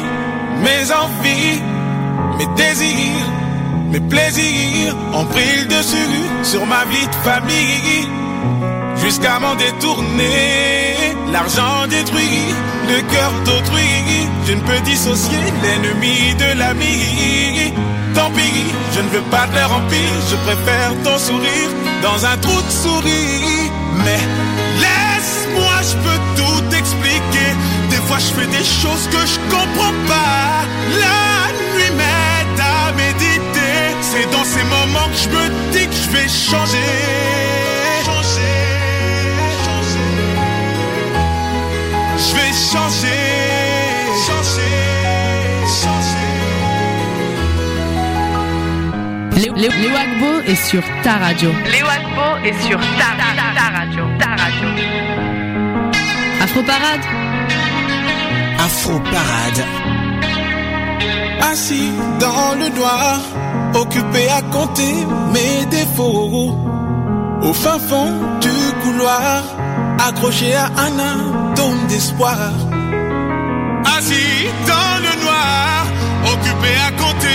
[0.64, 1.62] mes envies,
[2.44, 3.28] mes désirs,
[3.92, 8.08] mes plaisirs ont pris le dessus sur ma vie de famille.
[8.98, 12.54] Jusqu'à m'en détourner, l'argent détruit
[12.90, 14.28] le cœur d'autrui.
[14.48, 17.74] Je ne peux dissocier l'ennemi de l'ami.
[18.14, 21.70] Tant pis, je ne veux pas de leur empire, je préfère ton sourire
[22.02, 23.72] dans un trou de souris.
[24.06, 24.22] Mais
[24.84, 27.50] laisse-moi, je peux tout expliquer.
[27.90, 31.33] Des fois, je fais des choses que je comprends pas.
[49.64, 51.50] Léo, Léo- Léo Agbo est sur ta radio.
[51.72, 54.04] Léo Agbo est sur ta, ta, ta radio.
[54.20, 54.68] Ta radio.
[56.44, 57.06] Afro Parade.
[58.60, 59.64] Afro Parade.
[61.50, 63.20] Assis dans le noir,
[63.76, 64.96] occupé à compter
[65.34, 66.58] mes défauts.
[67.42, 69.44] Au fin fond du couloir,
[70.10, 72.38] accroché à un atome d'espoir.
[73.98, 75.86] Assis dans le noir,
[76.34, 77.33] occupé à compter.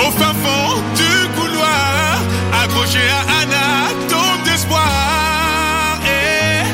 [0.00, 2.22] Au fin fond du couloir,
[2.62, 3.48] accroché à un
[3.88, 6.00] atome d'espoir.
[6.06, 6.64] Et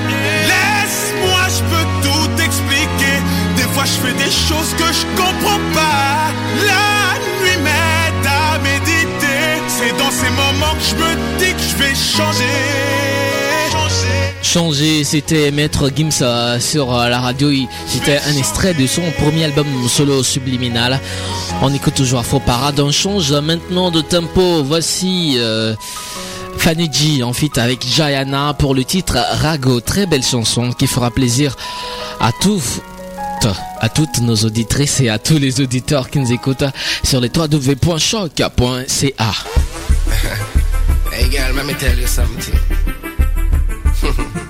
[0.51, 3.17] laisse-moi, je peux tout expliquer.
[3.57, 6.31] Des fois, je fais des choses que je comprends pas.
[6.71, 9.43] La nuit m'aide à méditer.
[9.67, 12.57] C'est dans ces moments que je me dis que je vais changer.
[14.43, 15.05] Changer.
[15.05, 16.23] C'était Maître Gims
[16.61, 17.51] sur euh, la radio.
[17.89, 21.01] C'était un extrait de son premier album solo subliminal.
[21.63, 22.81] On écoute toujours Afro Parade.
[22.81, 24.63] On change maintenant de tempo.
[24.63, 25.75] Voici euh,
[26.59, 29.81] Fanny G en feat avec Jayana pour le titre Rago.
[29.81, 31.57] Très belle chanson qui fera plaisir
[32.21, 32.81] à tous
[33.81, 36.65] à toutes nos auditrices et à tous les auditeurs qui nous écoutent
[37.05, 38.85] sur les www.choc.ca.
[41.13, 41.97] Hey girl, let me tell.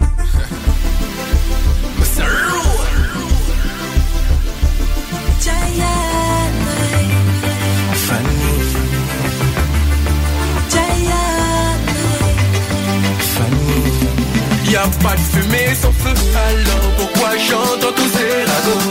[14.71, 16.15] Y'a a pas de fumée sans feu.
[16.35, 18.87] Alors pourquoi j'entends tous ces ragots?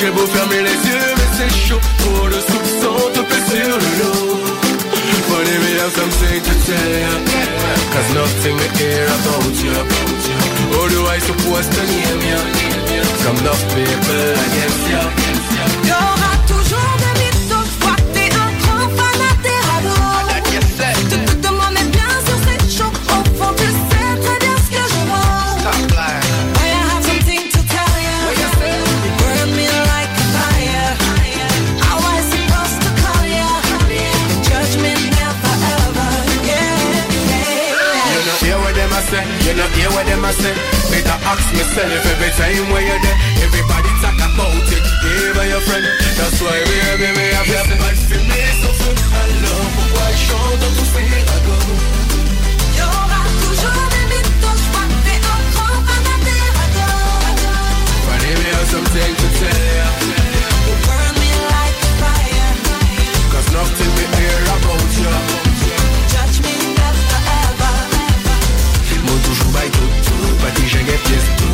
[0.00, 1.80] J'ai beau fermer les yeux mais c'est chaud.
[1.98, 4.42] Pour le soupçon te fait sur le dos
[5.28, 7.14] But if you have something to tell ya
[7.92, 9.72] Cause nothing we hear about you
[10.90, 12.40] do I suppose to name ya
[13.22, 16.11] From enough people against ya
[40.02, 40.54] what them a say.
[40.90, 43.18] Better ask myself every time where you're there.
[43.46, 45.86] Everybody talk about it, even your friend.
[46.18, 49.70] That's why we baby me have to say But for me so good, I love
[49.76, 51.70] pourquoi je chante dans tous ces ragots
[52.78, 57.38] Y'aura toujours des mythos, je crois que t'es un grand fanat des ragots.
[58.06, 59.88] But if you have something to tell ya.
[60.66, 62.54] You burn me like a fire.
[63.32, 63.91] Cause nothing
[70.86, 71.52] j'ai pièce tout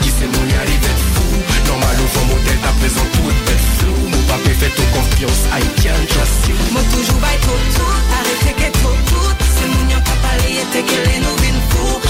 [0.00, 1.24] qui c'est mon y arrivé fou
[1.66, 5.62] Normal fond, mon tête à présent tout est flou Mon papier fait tout confiance, I
[5.82, 9.32] can trust you Moi toujours bail tout tout, arrêtez que tout tout.
[9.56, 12.00] C'est mon yon pas parler, et que les nous vin fou.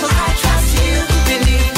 [0.00, 1.77] I trust you.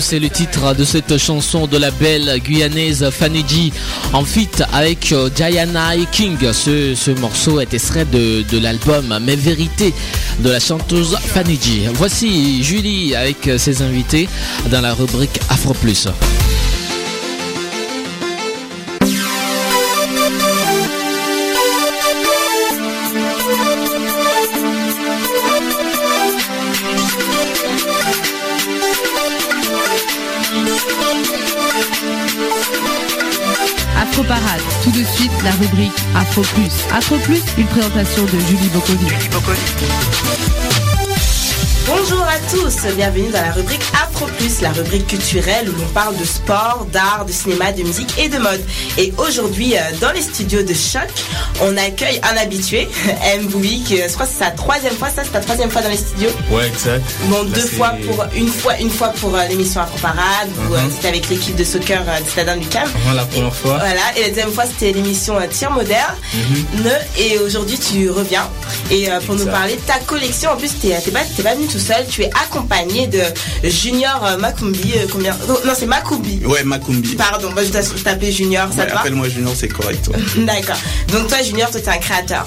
[0.00, 3.72] C'est le titre de cette chanson de la belle guyanaise Fanny G
[4.12, 6.36] en feat avec euh, Diana King.
[6.52, 9.92] Ce, ce morceau est extrait de, de l'album Mes Vérités
[10.40, 11.88] de la chanteuse Fanny G.
[11.94, 14.28] Voici Julie avec ses invités
[14.70, 16.08] dans la rubrique Afro Plus.
[34.30, 36.86] Parade, tout de suite la rubrique Afro Plus.
[36.94, 39.08] Afro Plus, une présentation de Julie Bocconi.
[41.92, 46.16] Bonjour à tous, bienvenue dans la rubrique Afro Plus, la rubrique culturelle où l'on parle
[46.16, 48.60] de sport, d'art, de cinéma, de musique et de mode.
[48.96, 51.08] Et aujourd'hui, euh, dans les studios de Choc,
[51.60, 52.88] on accueille un habitué,
[53.24, 53.48] M.
[53.84, 55.88] Qui euh, je crois que c'est sa troisième fois, ça c'est ta troisième fois dans
[55.88, 57.02] les studios Ouais, exact.
[57.24, 60.74] Bon, Là, deux fois pour une fois, une fois pour euh, l'émission Afro Parade où
[60.74, 60.90] Mhm.
[60.94, 62.88] c'était avec l'équipe de soccer du Stade Lucam.
[63.04, 63.78] Avant la première fois.
[63.78, 66.14] Voilà, et la deuxième fois c'était l'émission Tir moderne.
[66.34, 66.84] Mhm.
[66.84, 68.48] Ne- Et aujourd'hui tu reviens
[68.90, 70.50] et pour nous parler de ta collection.
[70.52, 72.06] En plus t'es pas, t'es pas venu tout seul.
[72.08, 73.20] Tu es accompagné de
[73.68, 74.92] Junior euh, Makumbi.
[74.96, 76.40] euh, combien Non, c'est Makumbi.
[76.46, 77.14] Ouais, Macumbi.
[77.16, 77.70] Pardon, moi je
[78.02, 80.08] t'appeler Junior, ça Ouais, te va Appelle-moi Junior, c'est correct.
[80.36, 80.76] D'accord.
[81.12, 82.46] Donc toi, Junior, toi, tu es un créateur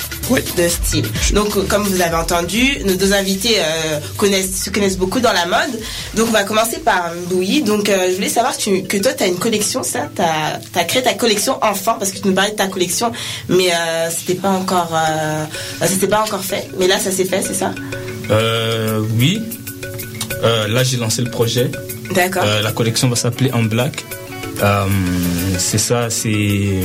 [0.58, 1.06] de style.
[1.34, 5.34] Donc, euh, comme vous avez entendu, nos deux invités euh, connaissent, se connaissent beaucoup dans
[5.34, 5.80] la mode.
[6.16, 7.62] Donc, on va commencer par Louis.
[7.62, 10.10] Donc, euh, je voulais savoir tu- que toi, tu as une collection, ça?
[10.16, 13.12] Tu as, créé ta collection enfant, parce que tu nous parlais de ta collection,
[13.50, 13.72] mais
[14.16, 14.92] c'était pas encore
[15.88, 16.68] c'était pas encore fait.
[16.80, 17.72] Mais là, ça s'est fait, c'est ça?
[18.30, 19.41] Euh, oui.
[20.43, 21.71] Euh, là, j'ai lancé le projet.
[22.13, 22.43] D'accord.
[22.45, 24.03] Euh, la collection va s'appeler En Black.
[24.61, 24.86] Euh,
[25.57, 26.80] c'est ça, c'est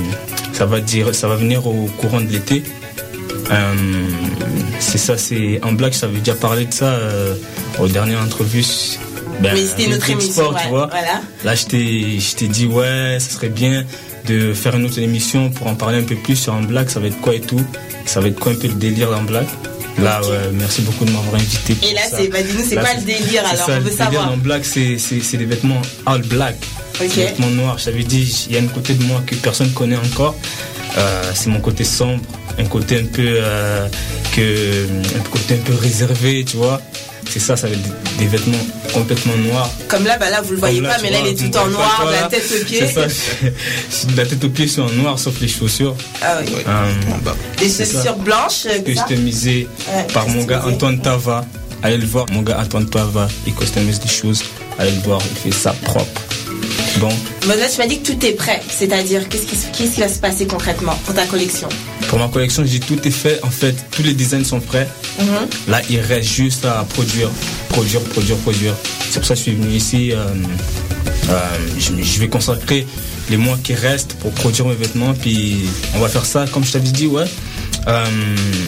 [0.52, 2.62] ça va dire, ça va venir au courant de l'été.
[4.80, 5.94] C'est ça, c'est En Black.
[5.98, 6.98] J'avais déjà parlé de ça
[7.78, 8.64] aux dernières entrevues.
[9.40, 10.86] Ben, Oui, c'était notre émission, Sport, ouais, tu vois.
[10.90, 11.22] voilà.
[11.44, 11.64] Là, je
[12.34, 13.84] t'ai dit, ouais, ça serait bien
[14.26, 16.90] de faire une autre émission pour en parler un peu plus sur En Black.
[16.90, 17.60] Ça va être quoi et tout.
[18.04, 19.46] Ça va être quoi un peu le délire d'En Black.
[20.02, 21.76] Là, ouais, merci beaucoup de m'avoir invité.
[21.82, 24.32] Et là, c'est- bah, dis-nous, c'est quoi le délire, alors, ça, on veut délire savoir.
[24.32, 24.96] En black, c'est
[25.36, 26.56] des vêtements all black.
[27.00, 27.14] Ok.
[27.14, 27.78] Des vêtements noirs.
[27.78, 30.34] J'avais dit, il y a un côté de moi que personne connaît encore.
[30.96, 32.22] Euh, c'est mon côté sombre,
[32.58, 33.86] un côté un peu euh,
[34.34, 34.86] que
[35.16, 36.80] un côté un peu réservé, tu vois.
[37.30, 38.56] C'est ça, ça va être des, des vêtements
[38.92, 39.70] complètement noirs.
[39.88, 41.56] Comme là, bah là, vous le voyez là, pas, mais là, vois, il est tout
[41.58, 42.86] en noir, de la tête aux pieds.
[42.86, 44.06] C'est ça.
[44.12, 45.94] de la tête aux pieds sont en noir, sauf les chaussures.
[46.22, 46.52] Ah oui.
[46.66, 46.92] Euh,
[47.58, 47.98] Des c'est ça.
[47.98, 50.64] chaussures blanches, euh, que ça customisé Ouais, par mon gars.
[50.66, 51.44] Antoine Tava.
[51.82, 54.42] Allez le voir, mon gars Antoine Tava, il customise des choses.
[54.78, 56.20] Allez le voir, il fait ça propre.
[56.98, 57.08] Bon,
[57.46, 58.60] Mais là, tu m'as dit que tout est prêt.
[58.68, 61.68] C'est-à-dire, qu'est-ce qui, qu'est-ce qui va se passer concrètement pour ta collection?
[62.08, 63.40] Pour ma collection, j'ai tout est fait.
[63.44, 64.88] En fait, tous les designs sont prêts.
[65.18, 65.26] Mhm.
[65.68, 67.30] Là, il reste juste à produire,
[67.68, 68.74] produire, produire, produire.
[69.10, 70.12] C'est pour ça que je suis venu ici.
[70.12, 70.16] euh,
[71.30, 71.38] euh,
[71.78, 72.86] je, je vais consacrer
[73.28, 75.12] les mois qui restent pour produire mes vêtements.
[75.14, 75.58] Puis
[75.94, 77.24] on va faire ça, comme je t'avais dit, ouais.
[77.86, 78.04] Euh,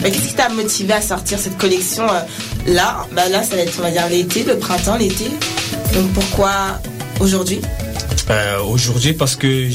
[0.03, 2.21] Mais Qu'est-ce qui t'a motivé à sortir cette collection euh,
[2.73, 3.05] là?
[3.15, 5.25] Bah Là, ça va être, on va dire, l'été, le printemps, l'été.
[5.93, 6.79] Donc, pourquoi
[7.19, 7.59] aujourd'hui?
[8.29, 9.67] Euh, Aujourd'hui, parce que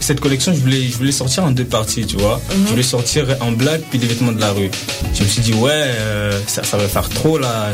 [0.00, 2.40] cette collection, je voulais, je voulais sortir en deux parties, tu vois.
[2.50, 2.64] Mhm.
[2.64, 4.70] Je voulais sortir en black puis des vêtements de la rue.
[5.14, 7.70] Je me suis dit, ouais, euh, ça, ça va faire trop là.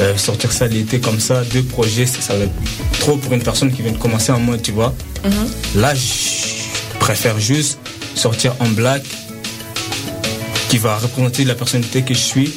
[0.00, 2.52] euh, sortir ça l'été comme ça, deux projets, ça, ça va être
[2.98, 4.94] trop pour une personne qui vient de commencer en mode, tu vois.
[5.76, 7.78] Là, je préfère juste
[8.14, 9.02] sortir en black
[10.68, 12.52] qui va représenter la personnalité que je suis.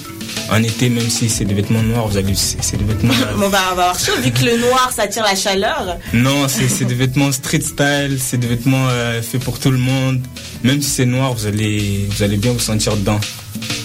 [0.51, 3.13] En été, même si c'est des vêtements noirs, vous allez, c'est des vêtements.
[3.37, 5.97] Bon, bah, on va avoir chaud, vu que le noir, ça attire la chaleur.
[6.13, 10.21] non, c'est des vêtements street style, c'est des vêtements euh, faits pour tout le monde.
[10.63, 13.19] Même si c'est noir, vous allez, vous allez bien vous sentir dedans.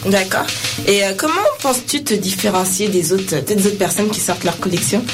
[0.06, 0.46] D'accord.
[0.86, 5.04] Et euh, comment penses-tu te différencier des autres, des autres personnes qui sortent leur collection?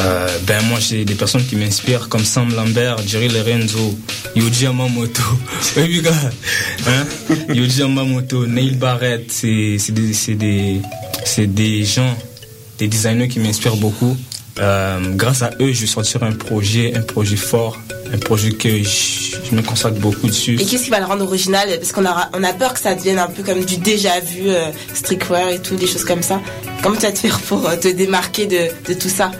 [0.00, 3.98] Euh, ben moi j'ai des personnes qui m'inspirent comme Sam Lambert, Jerry Lorenzo,
[4.36, 5.22] Yoji Yamamoto.
[6.86, 7.06] Hein?
[7.48, 12.16] Yoji Yamamoto, Neil Barrett, c'est des des des gens,
[12.78, 14.16] des designers qui m'inspirent beaucoup.
[14.60, 17.78] Euh, grâce à eux, je vais sortir un projet, un projet fort,
[18.12, 20.54] un projet que je, me consacre beaucoup dessus.
[20.60, 21.68] Et qu'est-ce qui va le rendre original?
[21.76, 24.48] Parce qu'on aura, on a peur que ça devienne un peu comme du déjà vu,
[24.48, 26.40] euh, streetwear et tout, des choses comme ça.
[26.82, 29.30] Comment tu vas te faire pour euh, te démarquer de, de tout ça?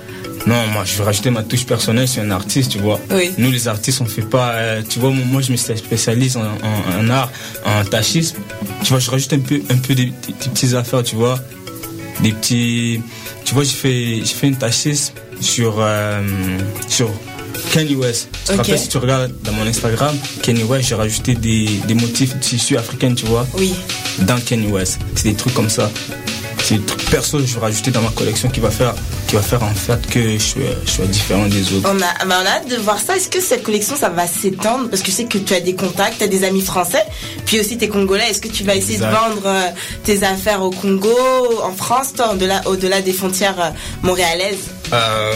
[0.49, 2.99] Non, moi je vais rajouter ma touche personnelle, je suis un artiste, tu vois.
[3.11, 3.31] Oui.
[3.39, 4.53] Nous les artistes, on fait pas.
[4.53, 7.31] euh, tu vois, moi, je me spécialise en, en- en art,
[7.67, 8.39] en tachisme.
[8.83, 11.39] Tu vois, je rajoute un peu, un peu des, des- des petites affaires, tu vois.
[12.23, 13.01] Des petits.
[13.45, 16.23] Tu vois, j'ai fait, j'ai fait une tachisme sur, euh,
[16.89, 17.11] sur
[17.73, 18.29] Kanye West.
[18.33, 18.59] Tu te Ok.
[18.59, 22.41] rappelles si tu regardes dans mon Instagram, Kanye West, j'ai rajouté des, des motifs de
[22.41, 23.47] tissu africain, tu vois.
[23.59, 23.75] Oui.
[24.21, 24.99] Dans Kanye West.
[25.15, 25.91] C'est des trucs comme ça.
[26.69, 28.95] C'est des trucs perso que je vais rajouter dans ma collection qui va faire,
[29.27, 31.89] qui va faire en fait que je sois, je sois différent des autres.
[31.91, 33.17] On a, bah, on a hâte de voir ça.
[33.17, 34.91] Est-ce que cette collection, ça va s'étendre?
[34.91, 37.03] Parce que je sais que tu as des contacts, tu as des amis français,
[37.47, 38.29] puis aussi t'es congolais.
[38.29, 39.09] Est-ce que tu vas essayer Exact.
[39.11, 39.69] de vendre euh,
[40.05, 41.09] tes affaires au Congo,
[41.65, 43.71] en France, toi, au-delà, au-delà des frontières euh,
[44.03, 44.69] montréalaises?
[44.93, 45.33] Euh,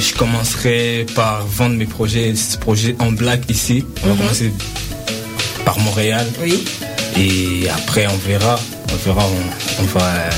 [0.00, 3.84] je commencerai par vendre mes projets, projets en black ici.
[4.04, 4.18] On va Mhm.
[4.20, 4.52] commencer
[5.66, 6.26] par Montréal.
[6.42, 6.64] Oui.
[7.16, 8.58] Et après, on verra.
[8.92, 10.30] On verra, on, on va, euh,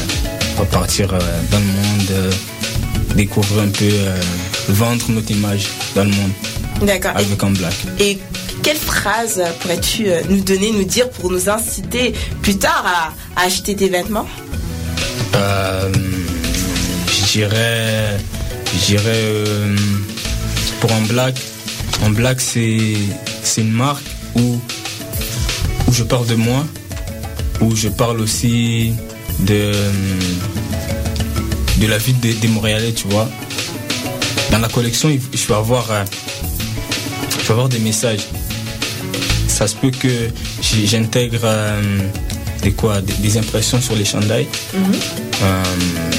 [0.57, 1.19] on va partir euh,
[1.51, 2.33] dans le monde, euh,
[3.15, 4.21] découvrir un peu, euh,
[4.69, 6.31] vendre notre image dans le monde
[6.83, 7.13] D'accord.
[7.19, 7.75] Et, avec en black.
[8.01, 8.19] et
[8.63, 12.85] quelle phrase pourrais-tu nous donner, nous dire pour nous inciter plus tard
[13.37, 14.27] à, à acheter tes vêtements?
[15.35, 15.93] Euh,
[17.09, 18.19] je dirais,
[18.73, 19.77] je dirais euh,
[20.81, 21.35] pour en black,
[22.05, 22.95] en black c'est
[23.59, 24.05] une marque
[24.37, 24.59] où
[25.95, 26.67] je parle de moi,
[27.61, 28.93] où je parle aussi
[29.41, 29.73] de
[31.79, 33.29] de la vie des, des Montréalais, tu vois.
[34.51, 36.05] Dans la collection, je vais avoir euh,
[37.41, 38.27] je vais avoir des messages.
[39.49, 40.31] Ça se peut que
[40.63, 41.99] j'intègre euh,
[42.63, 44.49] des quoi, des, des impressions sur les chandails.
[44.75, 44.95] Mhm.
[45.43, 45.63] Euh,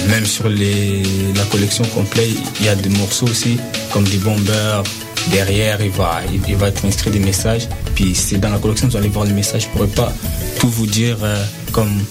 [0.09, 1.03] même sur les,
[1.36, 3.57] la collection complète, il y a des morceaux aussi,
[3.91, 4.84] comme des bombers.
[5.32, 7.67] Derrière, il va, il, va des messages.
[7.95, 9.63] Puis c'est dans la collection, vous allez voir les messages.
[9.63, 10.13] Je pourrais pas
[10.59, 12.03] tout vous dire euh, comme,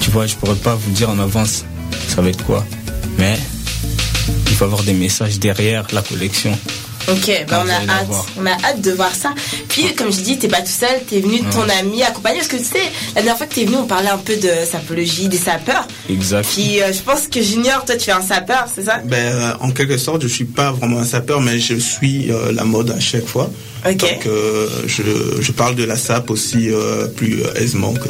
[0.00, 1.64] tu vois, je pourrais pas vous dire en avance
[2.08, 2.64] ça va être quoi.
[3.18, 3.36] Mais
[4.46, 6.56] il faut avoir des messages derrière la collection.
[7.08, 8.06] Ok, bah Quand on a hâte,
[8.38, 9.34] on a hâte de voir ça.
[9.68, 12.48] Puis comme je dis, t'es pas tout seul, t'es venu de ton ami accompagné parce
[12.48, 12.78] que tu sais,
[13.14, 15.86] la dernière fois que t'es venu, on parlait un peu de sapologie, des sapeurs.
[16.08, 16.46] Exact.
[16.54, 18.98] Puis euh, je pense que Junior, toi tu es un sapeur, c'est ça?
[19.04, 22.52] Ben, euh, en quelque sorte, je suis pas vraiment un sapeur, mais je suis euh,
[22.52, 23.50] la mode à chaque fois.
[23.84, 25.02] Donc, euh, je,
[25.42, 27.92] je parle de la SAP aussi euh, plus aisément.
[27.92, 28.08] que-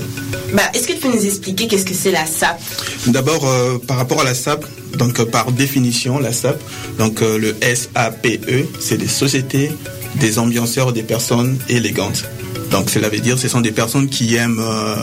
[0.53, 2.61] Bah, est-ce que tu peux nous expliquer qu'est-ce que c'est la SAP
[3.09, 4.65] D'abord, euh, par rapport à la SAP,
[4.97, 6.61] donc euh, par définition, la SAP,
[6.99, 8.41] donc euh, le SAPE,
[8.81, 9.71] c'est des sociétés,
[10.17, 12.25] des ambianceurs, des personnes élégantes.
[12.71, 14.97] Donc cela veut dire ce sont des personnes qui aiment euh,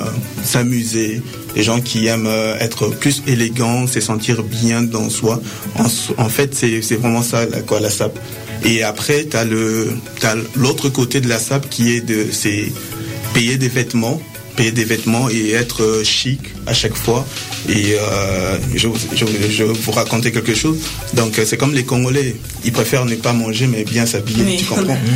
[0.44, 1.22] s'amuser,
[1.56, 2.30] des gens qui aiment
[2.60, 5.42] être plus élégants, se sentir bien dans soi.
[5.78, 8.18] En, fait, c'est vraiment ça la, quoi, la SAP.
[8.64, 12.28] Et après, tu as l'autre côté de la SAP qui est de
[13.34, 14.22] payer des vêtements
[14.56, 17.26] payer des vêtements et être chic à chaque fois.
[17.70, 20.78] Et euh, je, je, je vais vous raconter quelque chose.
[21.14, 22.36] Donc euh, c'est comme les Congolais,
[22.66, 24.58] ils préfèrent ne pas manger mais bien s'habiller, Oui.
[24.58, 24.98] tu comprends?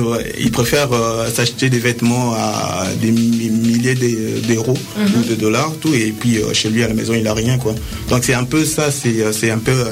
[0.00, 5.20] Ouais, Ils préfèrent euh, s'acheter des vêtements à des mi- milliers d'e- d'euros Mhm.
[5.20, 7.58] ou de dollars, tout, et puis euh, chez lui à la maison il a rien
[7.58, 7.74] quoi.
[8.10, 9.86] Donc c'est un peu ça, c'est c'est un peu euh,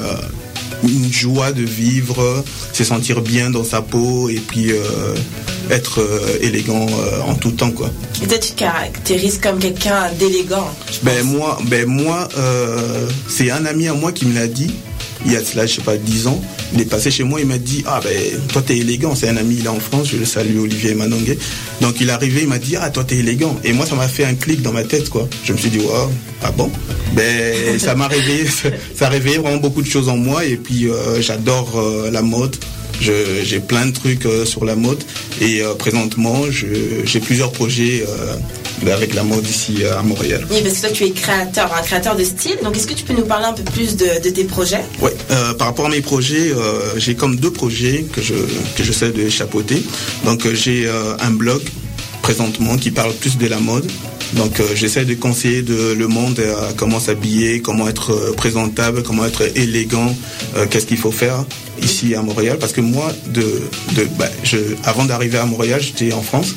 [0.83, 5.15] une joie de vivre, se sentir bien dans sa peau et puis euh,
[5.69, 7.89] être euh, élégant euh, en tout temps quoi.
[8.21, 10.69] Et toi tu te caractérises comme quelqu'un d'élégant.
[11.03, 12.27] Ben moi, ben moi,
[13.27, 14.73] c'est un ami à moi qui me l'a dit.
[15.25, 16.41] Il y a cela, je sais pas, 10 ans.
[16.73, 18.13] Il est passé chez moi, il m'a dit, ah ben,
[18.49, 19.15] toi t'es élégant.
[19.15, 21.37] C'est un ami, il est en France, je le salue, Olivier Manongue.
[21.81, 23.57] Donc il est arrivé, il m'a dit, ah toi t'es élégant.
[23.63, 25.27] Et moi, ça m'a fait un clic dans ma tête, quoi.
[25.43, 26.09] Je me suis dit, waouh,
[26.43, 26.71] ah bon?
[27.13, 28.45] Ben, ça m'a réveillé,
[28.95, 30.45] ça a réveillé vraiment beaucoup de choses en moi.
[30.45, 32.55] Et puis, euh, j'adore euh, la mode.
[32.99, 35.03] J'ai plein de trucs euh, sur la mode.
[35.39, 38.03] Et présentement, j'ai plusieurs projets
[38.85, 40.45] avec la mode ici euh, à Montréal.
[40.51, 42.57] Oui, parce que toi tu es créateur, un créateur de style.
[42.63, 44.83] Donc est-ce que tu peux nous parler un peu plus de, de tes projets?
[45.01, 48.35] Ouais, euh, par rapport à mes projets, euh, j'ai comme deux projets que je
[48.75, 49.81] que j'essaie de chapeauter.
[50.25, 51.61] Donc j'ai euh, un blog
[52.21, 53.89] présentement qui parle plus de la mode.
[54.33, 59.25] Donc euh, j'essaie de conseiller de, le monde à comment s'habiller, comment être présentable, comment
[59.25, 60.13] être élégant,
[60.57, 61.45] euh, qu'est-ce qu'il faut faire
[61.81, 62.57] ici à Montréal.
[62.59, 63.41] Parce que moi, de,
[63.95, 66.55] de bah, je, avant d'arriver à Montréal, j'étais en France.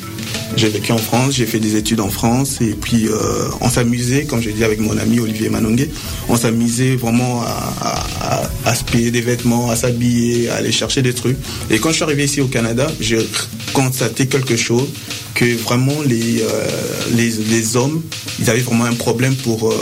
[0.57, 3.13] J'ai vécu en France, j'ai fait des études en France et puis euh,
[3.61, 5.87] on s'amusait, comme j'ai dit avec mon ami Olivier Manongue,
[6.27, 11.01] on s'amusait vraiment à, à- à- se payer des vêtements, à s'habiller, à aller chercher
[11.01, 11.37] des trucs.
[11.69, 13.25] Et quand je suis arrivé ici au Canada, j'ai
[13.71, 14.89] constaté quelque chose
[15.35, 16.67] que vraiment les, euh,
[17.15, 18.01] les, les hommes,
[18.39, 19.71] ils avaient vraiment un problème pour...
[19.71, 19.75] euh,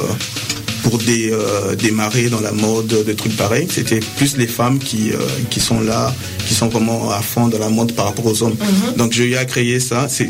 [0.84, 3.68] pour des, euh, démarrer dans la mode, des trucs pareils.
[3.70, 5.18] C'était plus les femmes qui, euh,
[5.50, 6.14] qui sont là,
[6.48, 8.56] qui sont vraiment à fond dans la mode par rapport aux hommes.
[8.60, 8.96] Mhm.
[8.96, 10.30] Donc j'ai eu à créer ça, c'est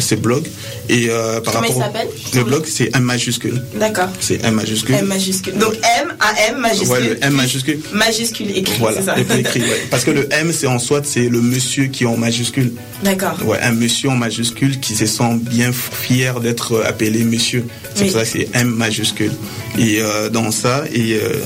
[0.00, 0.46] ces blogs.
[0.88, 2.08] Et euh, par Comment il rapport s'appelle?
[2.34, 3.62] le blog, c'est M majuscule.
[3.78, 4.08] D'accord.
[4.20, 4.94] C'est M majuscule.
[4.96, 5.54] M majuscule.
[5.58, 6.88] Donc M, A, M majuscule.
[6.90, 7.80] Ouais, le M majuscule.
[7.92, 9.82] Majuscule écrit, Voilà, ça écrit, ouais.
[9.90, 12.72] Parce que le M, c'est en soi, c'est le monsieur qui est en majuscule.
[13.04, 13.36] D'accord.
[13.44, 17.64] Ouais, un monsieur en majuscule qui se sent bien fier d'être appelé monsieur.
[17.94, 18.10] C'est Oui.
[18.10, 19.32] pour ça que c'est M majuscule.
[19.78, 21.38] Et euh, dans ça, et euh,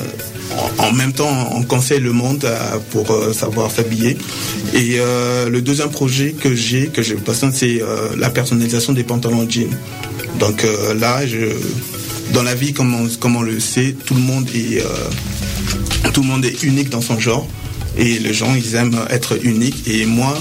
[0.79, 4.16] en, même temps, on conseille le monde à- pour euh, savoir s'habiller.
[4.72, 9.05] Et euh, le deuxième projet que j'ai, que je passe, c'est euh, la personnalisation des
[9.05, 9.68] pantalons jeans.
[10.41, 11.47] Donc euh, là, je,
[12.33, 14.87] dans la vie, comme on, le sait, tout le monde est euh,
[16.12, 17.47] tout le monde est unique dans son genre
[17.97, 20.37] et les gens ils aiment être uniques et moi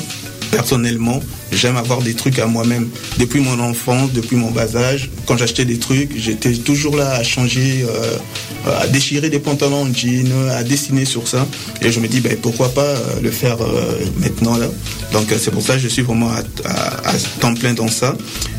[0.52, 1.22] personnellement
[1.56, 2.88] j'aime avoir des trucs à moi-même.
[3.20, 7.24] Depuis mon enfance depuis mon bas âge quand j'achetais des trucs j'étais toujours là à
[7.24, 8.18] changer euh,
[8.82, 11.46] à déchirer des pantalons en jean à dessiner sur ça.
[11.82, 14.68] Et je me dis ben pourquoi pas euh, le faire euh, maintenant là.
[15.12, 16.40] Donc c'est pour ça que je suis vraiment à,
[16.70, 18.16] à- à temps plein dans ça.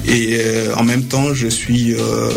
[0.06, 1.94] Et euh, en même temps je suis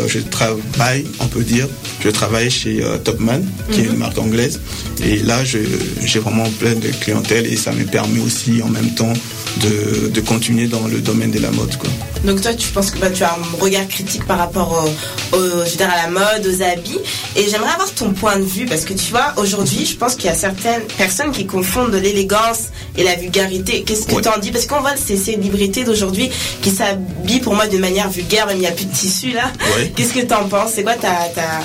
[0.08, 1.68] je travaille on peut dire.
[2.04, 3.40] Je travaille chez Topman
[3.72, 3.98] qui est une Mhm.
[3.98, 4.60] marque anglaise.
[5.04, 9.12] Et là j'ai vraiment plein de clientèle et ça me permet aussi en même temps
[9.62, 11.88] de, de continuer dans le domaine de la mode quoi.
[12.24, 14.72] Donc toi, tu penses que bah, tu as un regard critique par rapport
[15.32, 16.98] au, au- je veux dire, à la mode, aux habits.
[17.36, 20.24] Et j'aimerais avoir ton point de vue parce que tu vois, aujourd'hui, je pense qu'il
[20.24, 23.82] y a certaines personnes qui confondent l'élégance et la vulgarité.
[23.82, 24.22] Qu'est-ce que Ouais.
[24.22, 24.50] tu en dis?
[24.50, 26.30] Parce qu'on voit ces célébrités d'aujourd'hui
[26.62, 29.52] qui s'habillent pour moi de manière vulgaire, même il n'y a plus de tissu là.
[29.76, 29.92] Ouais.
[29.96, 30.72] Qu'est-ce que tu en penses?
[30.74, 31.60] C'est quoi ta, ta-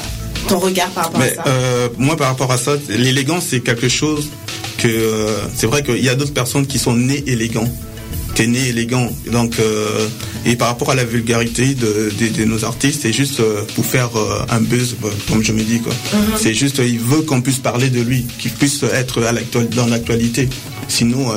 [0.49, 1.43] ton regard par rapport Mais à ça?
[1.47, 4.27] euh, moi, par rapport à ça, l'élégance, c'est quelque chose
[4.77, 7.67] que euh, c'est vrai qu'il y a d'autres personnes qui sont nées élégants.
[8.35, 10.07] T'es né élégant, donc euh,
[10.45, 13.85] Et par rapport à la vulgarité de, de- de nos artistes, c'est juste euh, pour
[13.85, 14.95] faire euh, un buzz,
[15.29, 15.93] comme je me dis quoi.
[16.13, 16.19] Mhm.
[16.41, 19.33] C'est juste, il veut qu'on puisse parler de lui, qu'il puisse être à
[19.75, 20.49] dans l'actualité.
[20.89, 21.27] Sinon,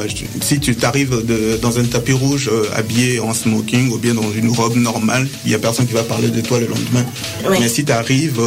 [0.41, 1.23] si tu t'arrives
[1.63, 5.55] dans un tapis rouge habillé en smoking ou bien dans une robe normale, il y
[5.55, 7.05] a personne qui va parler de toi le lendemain.
[7.49, 7.59] Oui.
[7.61, 8.41] Mais si tu arrives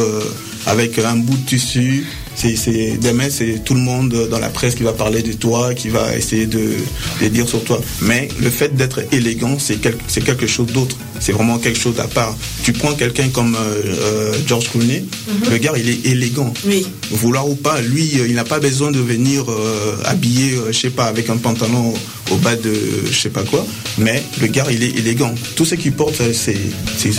[0.66, 2.04] avec un bout de tissu,
[2.56, 5.88] c'est, demain c'est tout le monde dans la presse qui va parler de toi, qui
[5.88, 6.72] va essayer de,
[7.22, 7.80] de dire sur toi.
[8.02, 10.96] Mais le fait d'être élégant, c'est, quel- c'est quelque chose d'autre.
[11.20, 12.34] C'est vraiment quelque chose à part.
[12.64, 15.50] Tu prends quelqu'un comme euh, euh, George Clooney, Mhm.
[15.50, 16.52] le gars il est élégant.
[16.66, 16.86] Oui.
[17.10, 20.78] Vouloir ou pas, lui euh, il n'a pas besoin de venir euh, habillé, euh, je
[20.78, 21.92] sais pas, avec un pantalon
[22.30, 22.72] au, bas de
[23.10, 23.66] je sais pas quoi.
[23.98, 25.34] Mais le gars il est élégant.
[25.56, 26.56] Tout ce qu'il porte, c'est-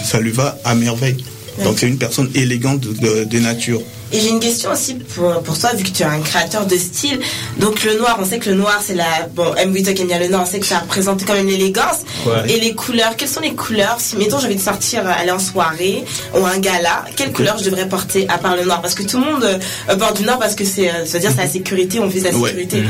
[0.03, 1.17] ça lui va à merveille.
[1.63, 3.81] Donc c'est une personne élégante de, nature.
[4.13, 6.75] Et j'ai une question aussi pour, pour toi, vu que tu es un créateur de
[6.75, 7.17] style.
[7.59, 9.05] Donc le noir, on sait que le noir, c'est la...
[9.33, 9.71] Bon, M.
[9.71, 11.99] Wittok aime bien le noir, on sait que ça représente quand même l'élégance.
[12.25, 12.51] Ouais.
[12.51, 13.95] Et les couleurs, quelles sont les couleurs?
[13.99, 16.03] Si, mettons, j'ai envie de sortir, euh, aller en soirée
[16.37, 18.81] ou un gala, quelles couleurs je devrais porter à part le noir?
[18.81, 21.19] Parce que tout le monde euh, porte du noir parce que c'est, euh, ça veut
[21.21, 22.49] dire c'est la sécurité, on vise la Ouais.
[22.49, 22.83] sécurité.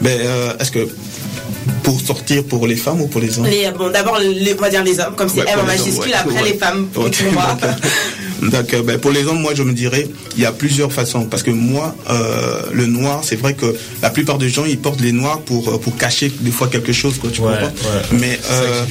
[0.00, 0.88] Ben, euh, est-ce que
[1.82, 4.70] pour sortir pour les femmes ou pour les hommes Les, bon, d'abord, les, on va
[4.70, 6.14] dire les hommes, comme c'est Ouais, M en majuscule, ouais.
[6.14, 6.52] après Ouais.
[6.52, 10.92] les femmes, euh, ben, pour les hommes, moi je me dirais, il y a plusieurs
[10.92, 11.26] façons.
[11.26, 15.00] Parce que moi, euh, le noir, c'est vrai que la plupart des gens, ils portent
[15.00, 18.18] les noirs pour, euh, pour cacher des fois quelque chose, quoi, tu Ouais, comprends ouais.
[18.20, 18.84] Mais, euh,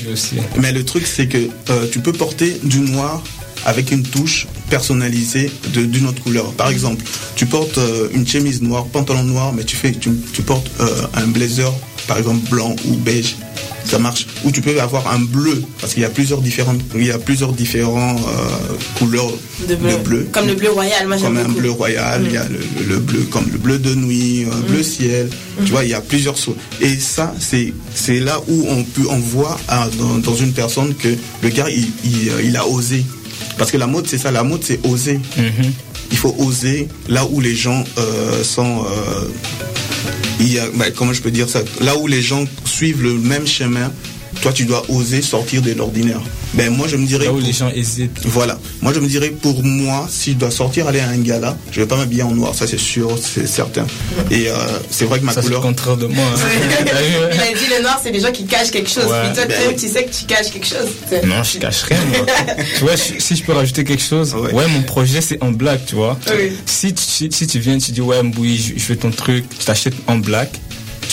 [0.57, 1.37] mais le truc, c'est que
[1.69, 3.21] euh, tu peux porter du noir
[3.65, 6.51] avec une touche personnalisée d'une autre couleur.
[6.53, 7.03] Par exemple,
[7.35, 10.87] tu portes euh, une chemise noire, pantalon noir, mais tu fais, tu, tu portes euh,
[11.13, 11.71] un blazer,
[12.07, 13.35] par exemple blanc ou beige.
[13.83, 14.27] Ça marche.
[14.43, 17.17] Ou tu peux avoir un bleu, parce qu'il y a plusieurs différentes, il y a
[17.17, 19.31] plusieurs différents euh, couleurs
[19.67, 20.27] De bleu.
[20.31, 21.59] Comme le bleu royal, moi j'aime comme un beaucoup.
[21.59, 24.59] bleu royal, il y a le, le- le bleu comme le bleu de nuit, un
[24.71, 25.29] bleu ciel.
[25.65, 26.57] Tu vois, il y a plusieurs sortes.
[26.79, 30.93] Et ça, c'est c'est là où on peut on voit ah, dans, dans une personne
[30.95, 31.09] que
[31.41, 33.03] le gars il, il, il a osé.
[33.57, 35.19] Parce que la mode c'est ça, la mode c'est oser.
[36.11, 38.83] Il faut oser là où les gens euh, sont.
[38.85, 39.25] euh,
[40.39, 41.61] il y a, bah, comment je peux dire ça?
[41.81, 43.91] Là où les gens suivent le même chemin,
[44.41, 46.21] toi tu dois oser sortir de l'ordinaire.
[46.53, 47.25] Ben moi je me dirais.
[47.25, 48.19] Là où pour- les gens hésitent.
[48.25, 48.59] Voilà.
[48.81, 51.79] Moi je me dirais pour moi, si je dois sortir aller à un gala, je
[51.81, 53.85] vais pas m'habiller en noir, ça c'est sûr, c'est certain.
[54.29, 54.55] Et euh,
[54.89, 55.61] c'est vrai que ma Ça, c'est le couleur.
[55.61, 56.23] contraire de moi.
[56.35, 56.39] hein.
[57.33, 59.05] Il a dit le noir, c'est des gens qui cachent quelque chose.
[59.05, 59.21] Ouais.
[59.25, 60.89] Puis toi, Ben tu sais que tu caches quelque chose.
[61.25, 61.97] Non, je cache rien.
[62.09, 62.25] moi.
[62.77, 65.85] tu vois, je- si je peux rajouter quelque chose, ouais, mon projet c'est en black,
[65.85, 66.17] tu vois.
[66.29, 66.51] Oui.
[66.65, 69.45] Si, tu, si, si tu viens, tu dis ouais, Mboui, je, je fais ton truc,
[69.57, 70.51] tu t'achètes en black,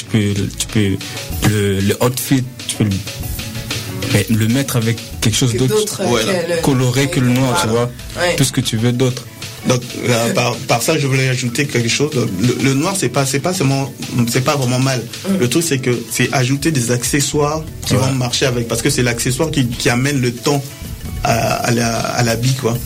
[0.09, 5.59] peux, tu peux le, le outfit, tu peux le, le mettre avec quelque chose Que
[5.59, 6.00] d'autre,
[6.62, 7.90] coloré que le noir, tu vois.
[8.18, 8.36] Ouais.
[8.36, 9.24] Tout ce que tu veux d'autre.
[9.66, 12.12] Donc euh, par, par ça je voulais ajouter quelque chose.
[12.40, 13.92] Le, le noir c'est pas c'est pas seulement
[14.28, 15.02] c'est pas vraiment mal.
[15.38, 19.02] Le truc c'est que c'est ajouter des accessoires qui vont marcher avec parce que c'est
[19.02, 20.62] l'accessoire qui, qui amène le temps
[21.24, 22.78] à, à la à l'habit quoi.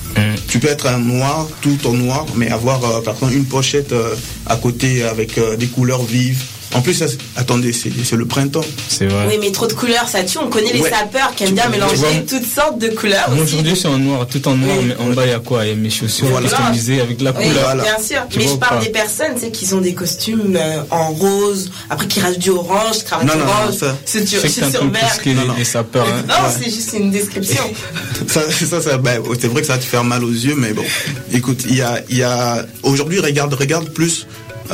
[0.48, 3.92] Tu peux être un noir tout en noir mais avoir euh, par exemple une pochette
[3.92, 4.14] euh,
[4.46, 6.42] à côté avec euh, des couleurs vives.
[6.74, 8.64] En plus ça, c'est- attendez c'est c'est le printemps.
[8.88, 9.26] C'est vrai.
[9.28, 10.38] Oui, mais trop de couleurs, ça tue.
[10.38, 10.90] On connaît les Ouais.
[10.90, 13.30] sapeurs qui aiment bien mélanger vois, toutes sortes de couleurs.
[13.30, 15.64] Moi aujourd'hui suis en noir, tout en noir, mais en bas il y a quoi?
[15.64, 16.48] Il y a mes chaussures Voilà.
[16.48, 17.74] customisées avec la Oui, couleur.
[17.76, 18.22] bien sûr.
[18.30, 18.84] Tu mais vois je parle pas?
[18.84, 22.50] des personnes, tu sais, qui ont des costumes euh, en rose, après qui rajoutent du
[22.50, 24.48] orange, cravate Non, non, non, orange, c'est sur, que
[24.92, 25.08] vert.
[25.08, 26.06] plus que les, les sapeurs.
[26.08, 26.24] hein.
[26.28, 27.62] Non, c'est juste une description.
[28.26, 30.72] ça, ça, ça, ben, c'est vrai que ça va te faire mal aux yeux, mais
[30.72, 30.84] bon.
[31.32, 34.26] Écoute, il y a, il y a, aujourd'hui, regarde, regarde plus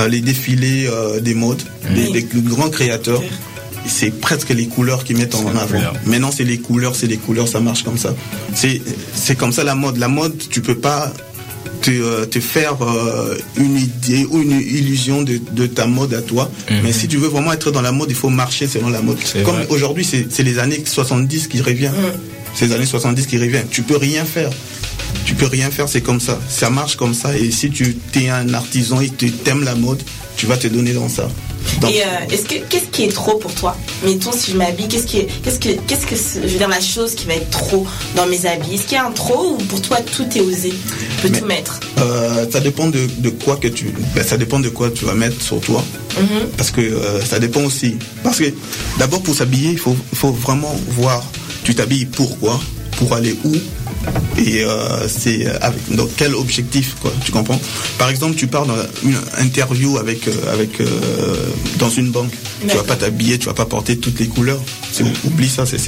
[0.07, 1.63] les défilés euh, des modes,
[1.95, 3.23] des, des grands créateurs.
[3.87, 5.81] C'est presque les couleurs qu'ils mettent en avant.
[6.05, 8.15] Maintenant, c'est les couleurs, c'est les couleurs, ça marche comme ça.
[8.55, 9.97] C'est, comme ça la mode.
[9.97, 11.11] La mode, tu peux pas
[11.81, 16.21] te, euh, te faire euh, une idée ou une illusion de, de ta mode à
[16.21, 16.51] toi.
[16.85, 19.17] Mais si tu veux vraiment être dans la mode, il faut marcher selon la mode.
[19.45, 21.95] Comme aujourd'hui, c'est les années 70 qui reviennent.
[22.55, 23.69] C'est les années 70 qui reviennent.
[23.71, 24.51] Tu peux rien faire.
[25.25, 26.39] Tu peux rien faire, c'est comme ça.
[26.49, 27.37] Ça marche comme ça.
[27.37, 30.03] Et si tu es un artisan et tu aimes la mode,
[30.37, 31.29] tu vas te donner dans ça.
[31.81, 33.77] Donc, Et euh, est-ce que qu'est-ce qui est trop pour toi?
[34.05, 36.81] Mettons si je m'habille, qu'est-ce qui est, qu'est-ce que qu'est-ce que je veux dire la
[36.81, 38.75] chose qui va être trop dans mes habits?
[38.75, 40.73] Est-ce qu'il y a un trop ou pour toi tout est osé?
[41.21, 44.61] Tu peux tout mettre euh, ça dépend de, de quoi que tu, ben, ça dépend
[44.61, 45.85] de quoi tu vas mettre sur toi.
[46.19, 46.49] Mhm.
[46.57, 47.97] Parce que euh, ça dépend aussi.
[48.23, 48.53] Parce que
[48.99, 51.23] d'abord pour s'habiller, il faut, il faut vraiment voir.
[51.65, 52.59] Tu t'habilles pourquoi?
[52.99, 53.53] Pour aller où?
[54.39, 57.61] Et euh, c'est avec dans quel objectif quoi Tu comprends?
[57.99, 60.87] Par exemple, tu pars dans une interview avec euh, avec euh,
[61.79, 62.31] dans une banque.
[62.69, 64.61] Tu vas pas t'habiller, tu vas pas porter toutes les couleurs.
[65.25, 65.79] Oublie ça, c'est-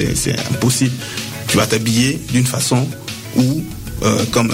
[0.51, 0.93] impossible.
[1.49, 2.87] Tu vas t'habiller d'une façon
[3.37, 3.63] où
[4.03, 4.53] euh, comme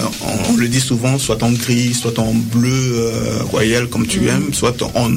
[0.48, 4.28] on, on le dit souvent, soit en gris, soit en bleu euh, royal comme tu
[4.28, 5.10] aimes, soit en,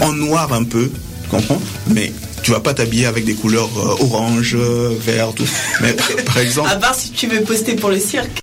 [0.00, 0.90] en noir un peu,
[1.22, 1.60] tu comprends?
[1.88, 2.12] Mais
[2.42, 5.48] tu vas pas t'habiller avec des couleurs euh, orange, euh, vert, tout.
[5.80, 8.40] Mais par exemple, À part si tu veux poster pour le cirque.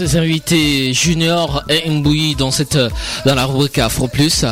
[0.00, 1.82] Invités Junior et
[2.38, 2.78] dans cette
[3.26, 4.44] dans la rubrique Afro Plus.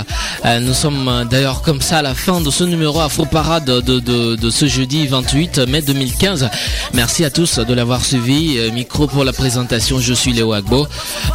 [0.45, 3.81] Euh, Nous sommes d'ailleurs comme ça à la fin de ce numéro Afro Parade de,
[4.01, 6.49] de, de ce jeudi 28 mai 2015.
[6.93, 8.59] Merci à tous de l'avoir suivi.
[8.59, 10.87] Euh, Micro pour la présentation, je suis Léo Agbo.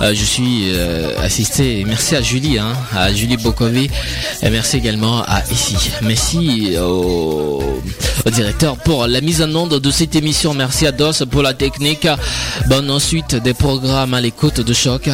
[0.02, 0.66] Euh, je suis
[1.22, 1.84] assisté.
[1.88, 3.90] Merci à Julie, hein, à Julie Bokovi.
[4.44, 5.76] Et merci également à ici.
[6.02, 7.64] Merci au,
[8.26, 10.54] au directeur pour la mise en onde de cette émission.
[10.54, 12.08] Merci à DOS pour la technique.
[12.68, 15.10] Bonne suite des programmes à l'écoute de choc.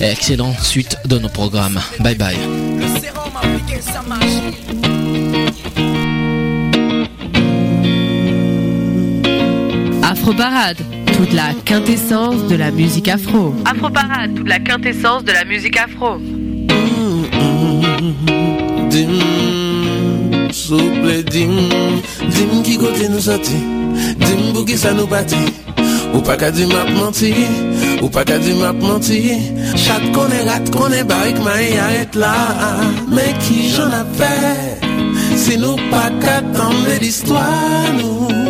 [0.00, 1.80] Et excellente suite de nos programmes.
[2.00, 2.36] Bye bye.
[2.78, 4.24] Le sérum appliqué, ça marche.
[10.02, 10.78] Afro Parade,
[11.16, 13.54] toute la quintessence de la musique afro.
[13.64, 16.18] Afro Parade, toute la quintessence de la musique afro.
[18.90, 19.18] Dim,
[20.52, 21.56] souple dim
[22.32, 23.58] Dim ki kote nou soti
[24.22, 25.65] Dim pou ki sa nou pati
[26.16, 27.28] Ou pa ka di map manti
[28.00, 29.36] Ou pa ka di map manti
[29.76, 32.32] Chat konen rat konen barik ma e aret la
[33.12, 34.32] Men ki jan apè
[35.36, 36.40] Si nou pa ka
[36.96, 38.45] l'histoire nou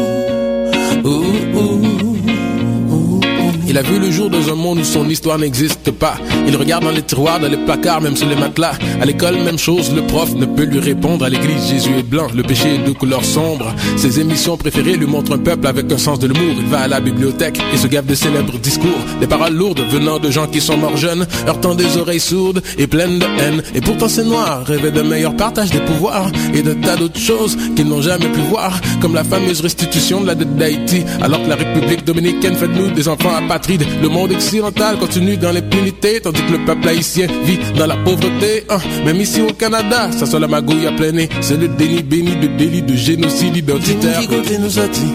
[3.77, 6.16] Il a vu le jour dans un monde où son histoire n'existe pas.
[6.49, 8.72] Il regarde dans les tiroirs, dans les placards, même sur les matelas.
[9.03, 11.27] À l'école, même chose, le prof ne peut lui répondre.
[11.27, 13.74] À l'église, Jésus est blanc, le péché est de couleur sombre.
[13.99, 16.55] Ses émissions préférées lui montrent un peuple avec un sens de l'humour.
[16.59, 18.89] Il va à la bibliothèque et se gave de célèbres discours.
[19.20, 22.87] Des paroles lourdes venant de gens qui sont morts jeunes, heurtant des oreilles sourdes et
[22.87, 23.62] pleines de haine.
[23.74, 27.59] Et pourtant c'est noir, rêver d'un meilleur partage des pouvoirs et de tas d'autres choses
[27.77, 31.49] qu'ils n'ont jamais pu voir, comme la fameuse restitution de la dette d'Haïti, alors que
[31.51, 33.37] la République dominicaine fait de nous des enfants
[33.69, 38.64] Le monde occidental continue dans l'impunité, tandis que le peuple haïtien vit dans la pauvreté.
[38.71, 38.79] Hein.
[39.05, 41.29] Même ici au Canada, ça sent la magouille à plein nez.
[41.41, 44.21] C'est le déni béni de délit de génocide identitaire.
[44.21, 45.09] Dim ki kote nou soti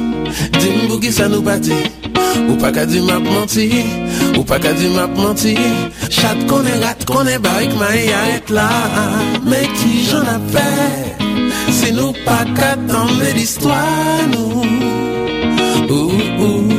[0.58, 1.78] Dim pou ki sa nou pati
[2.50, 3.68] Ou pa ka di map manti
[4.36, 5.56] Ou pa ka di map manti
[6.10, 8.68] Chat konen rat konen barik ma e aret la
[9.48, 10.68] Men ki jan apè
[11.72, 14.64] Si nou pa ka tande l'histoire nou
[15.88, 16.71] Ou ou Au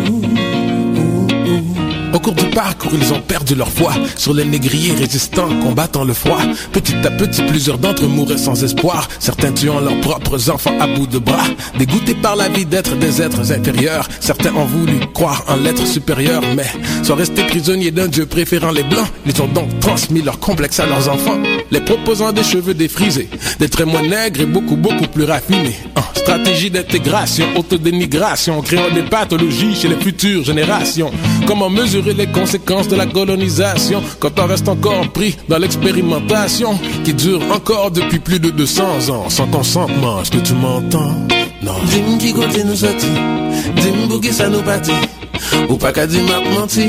[2.23, 6.41] cours du parcours, ils ont perdu leur foi sur les négriers résistants combattant le froid.
[6.73, 9.09] Petit à petit, plusieurs d'entre eux mouraient sans espoir.
[9.19, 11.45] Certains tuant leurs propres enfants à bout de bras.
[11.79, 16.43] Dégoûtés par la vie d'être des êtres inférieurs, certains ont voulu croire en l'être supérieur,
[16.57, 16.71] mais
[17.03, 19.09] sont restés prisonniers d'un dieu préférant les blancs.
[19.27, 21.39] Ils ont donc transmis leur complexe à leurs enfants,
[21.71, 25.77] les proposant des cheveux défrisés, des moins nègres et beaucoup beaucoup plus raffinés.
[26.23, 31.11] Stratégie d'intégration, autodénigration, créant des pathologies chez les futures générations.
[31.47, 37.15] Comment mesurer les conséquences de la colonisation quand on reste encore pris dans l'expérimentation qui
[37.15, 39.29] dure encore depuis plus de 200 ans.
[39.29, 41.15] Sans consentement Est-ce que tu m'entends?
[41.63, 41.79] Non.
[41.87, 43.11] Dim ki kote nou soti
[43.79, 44.97] Dim pou ki sa nou pati
[45.69, 46.89] Ou pa ka di map manti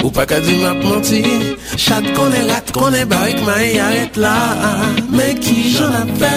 [0.00, 1.20] Ou pa ka di map manti
[1.76, 4.32] Chat konen rat konen barik ma e aret la
[5.12, 6.32] Men ki jan apè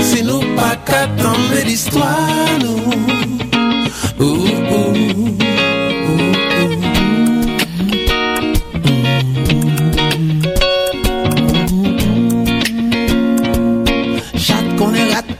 [0.00, 2.96] Si nou pa ka tande l'histoire nou
[4.22, 4.51] Ou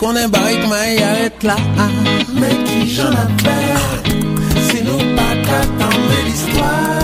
[0.03, 1.57] konen rat konen barik ma e aret la
[2.41, 3.59] Men ki jan apè
[4.69, 7.03] Si nou pa ka tande l'histoire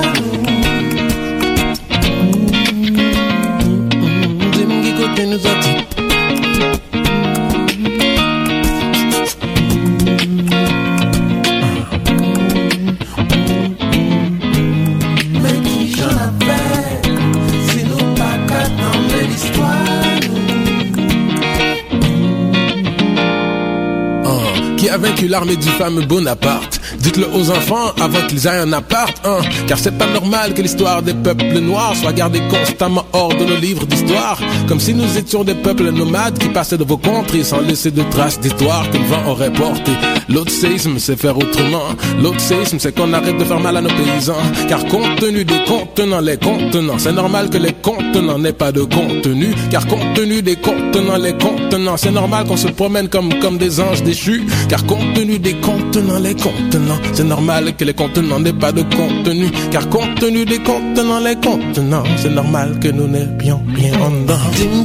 [24.98, 26.80] vaincu l'armée du fameux Bonaparte.
[26.98, 31.02] Dites-le aux enfants avant qu'ils aillent en appart, hein, car c'est pas normal que l'histoire
[31.02, 35.44] des peuples noirs soit gardée constamment hors de nos livres d'histoire, comme si nous étions
[35.44, 39.04] des peuples nomades qui passaient de vos contrées sans laisser de traces d'histoire que le
[39.04, 39.92] vent aurait porté.
[40.28, 41.84] L'autre séisme, c'est faire autrement.
[42.22, 44.34] L'autre séisme, c'est qu'on arrête de faire mal à nos paysans,
[44.68, 48.82] car compte tenu des contenants, les contenants, c'est normal que les contenants n'aient pas de
[48.82, 53.56] contenu, car compte tenu des contenants, les contenants, c'est normal qu'on se promène comme, comme
[53.56, 58.40] des anges déchus, car compte tenu des contenants, les contenants, c'est normal que les contenants
[58.40, 63.08] n'aient pas de contenu, car compte tenu des contenants, les contenants, c'est normal que nous
[63.08, 64.34] n'ayons rien en dedans.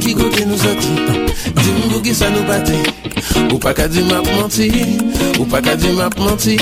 [0.00, 0.88] Dis-moi qui nous sortit
[1.56, 2.82] Dis-moi qui ça nous battait.
[3.52, 3.88] Ou pas qu'à
[4.40, 4.70] menti
[5.38, 6.56] Ou pas qu'à dire m'a menti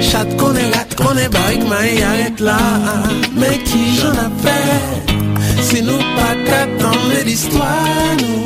[0.00, 2.58] Chat qu'on est rat qu'on est barrique ma arrête là
[3.36, 8.42] Mais qui j'en a fait Si nous pas qu'à attendre l'histoire nous.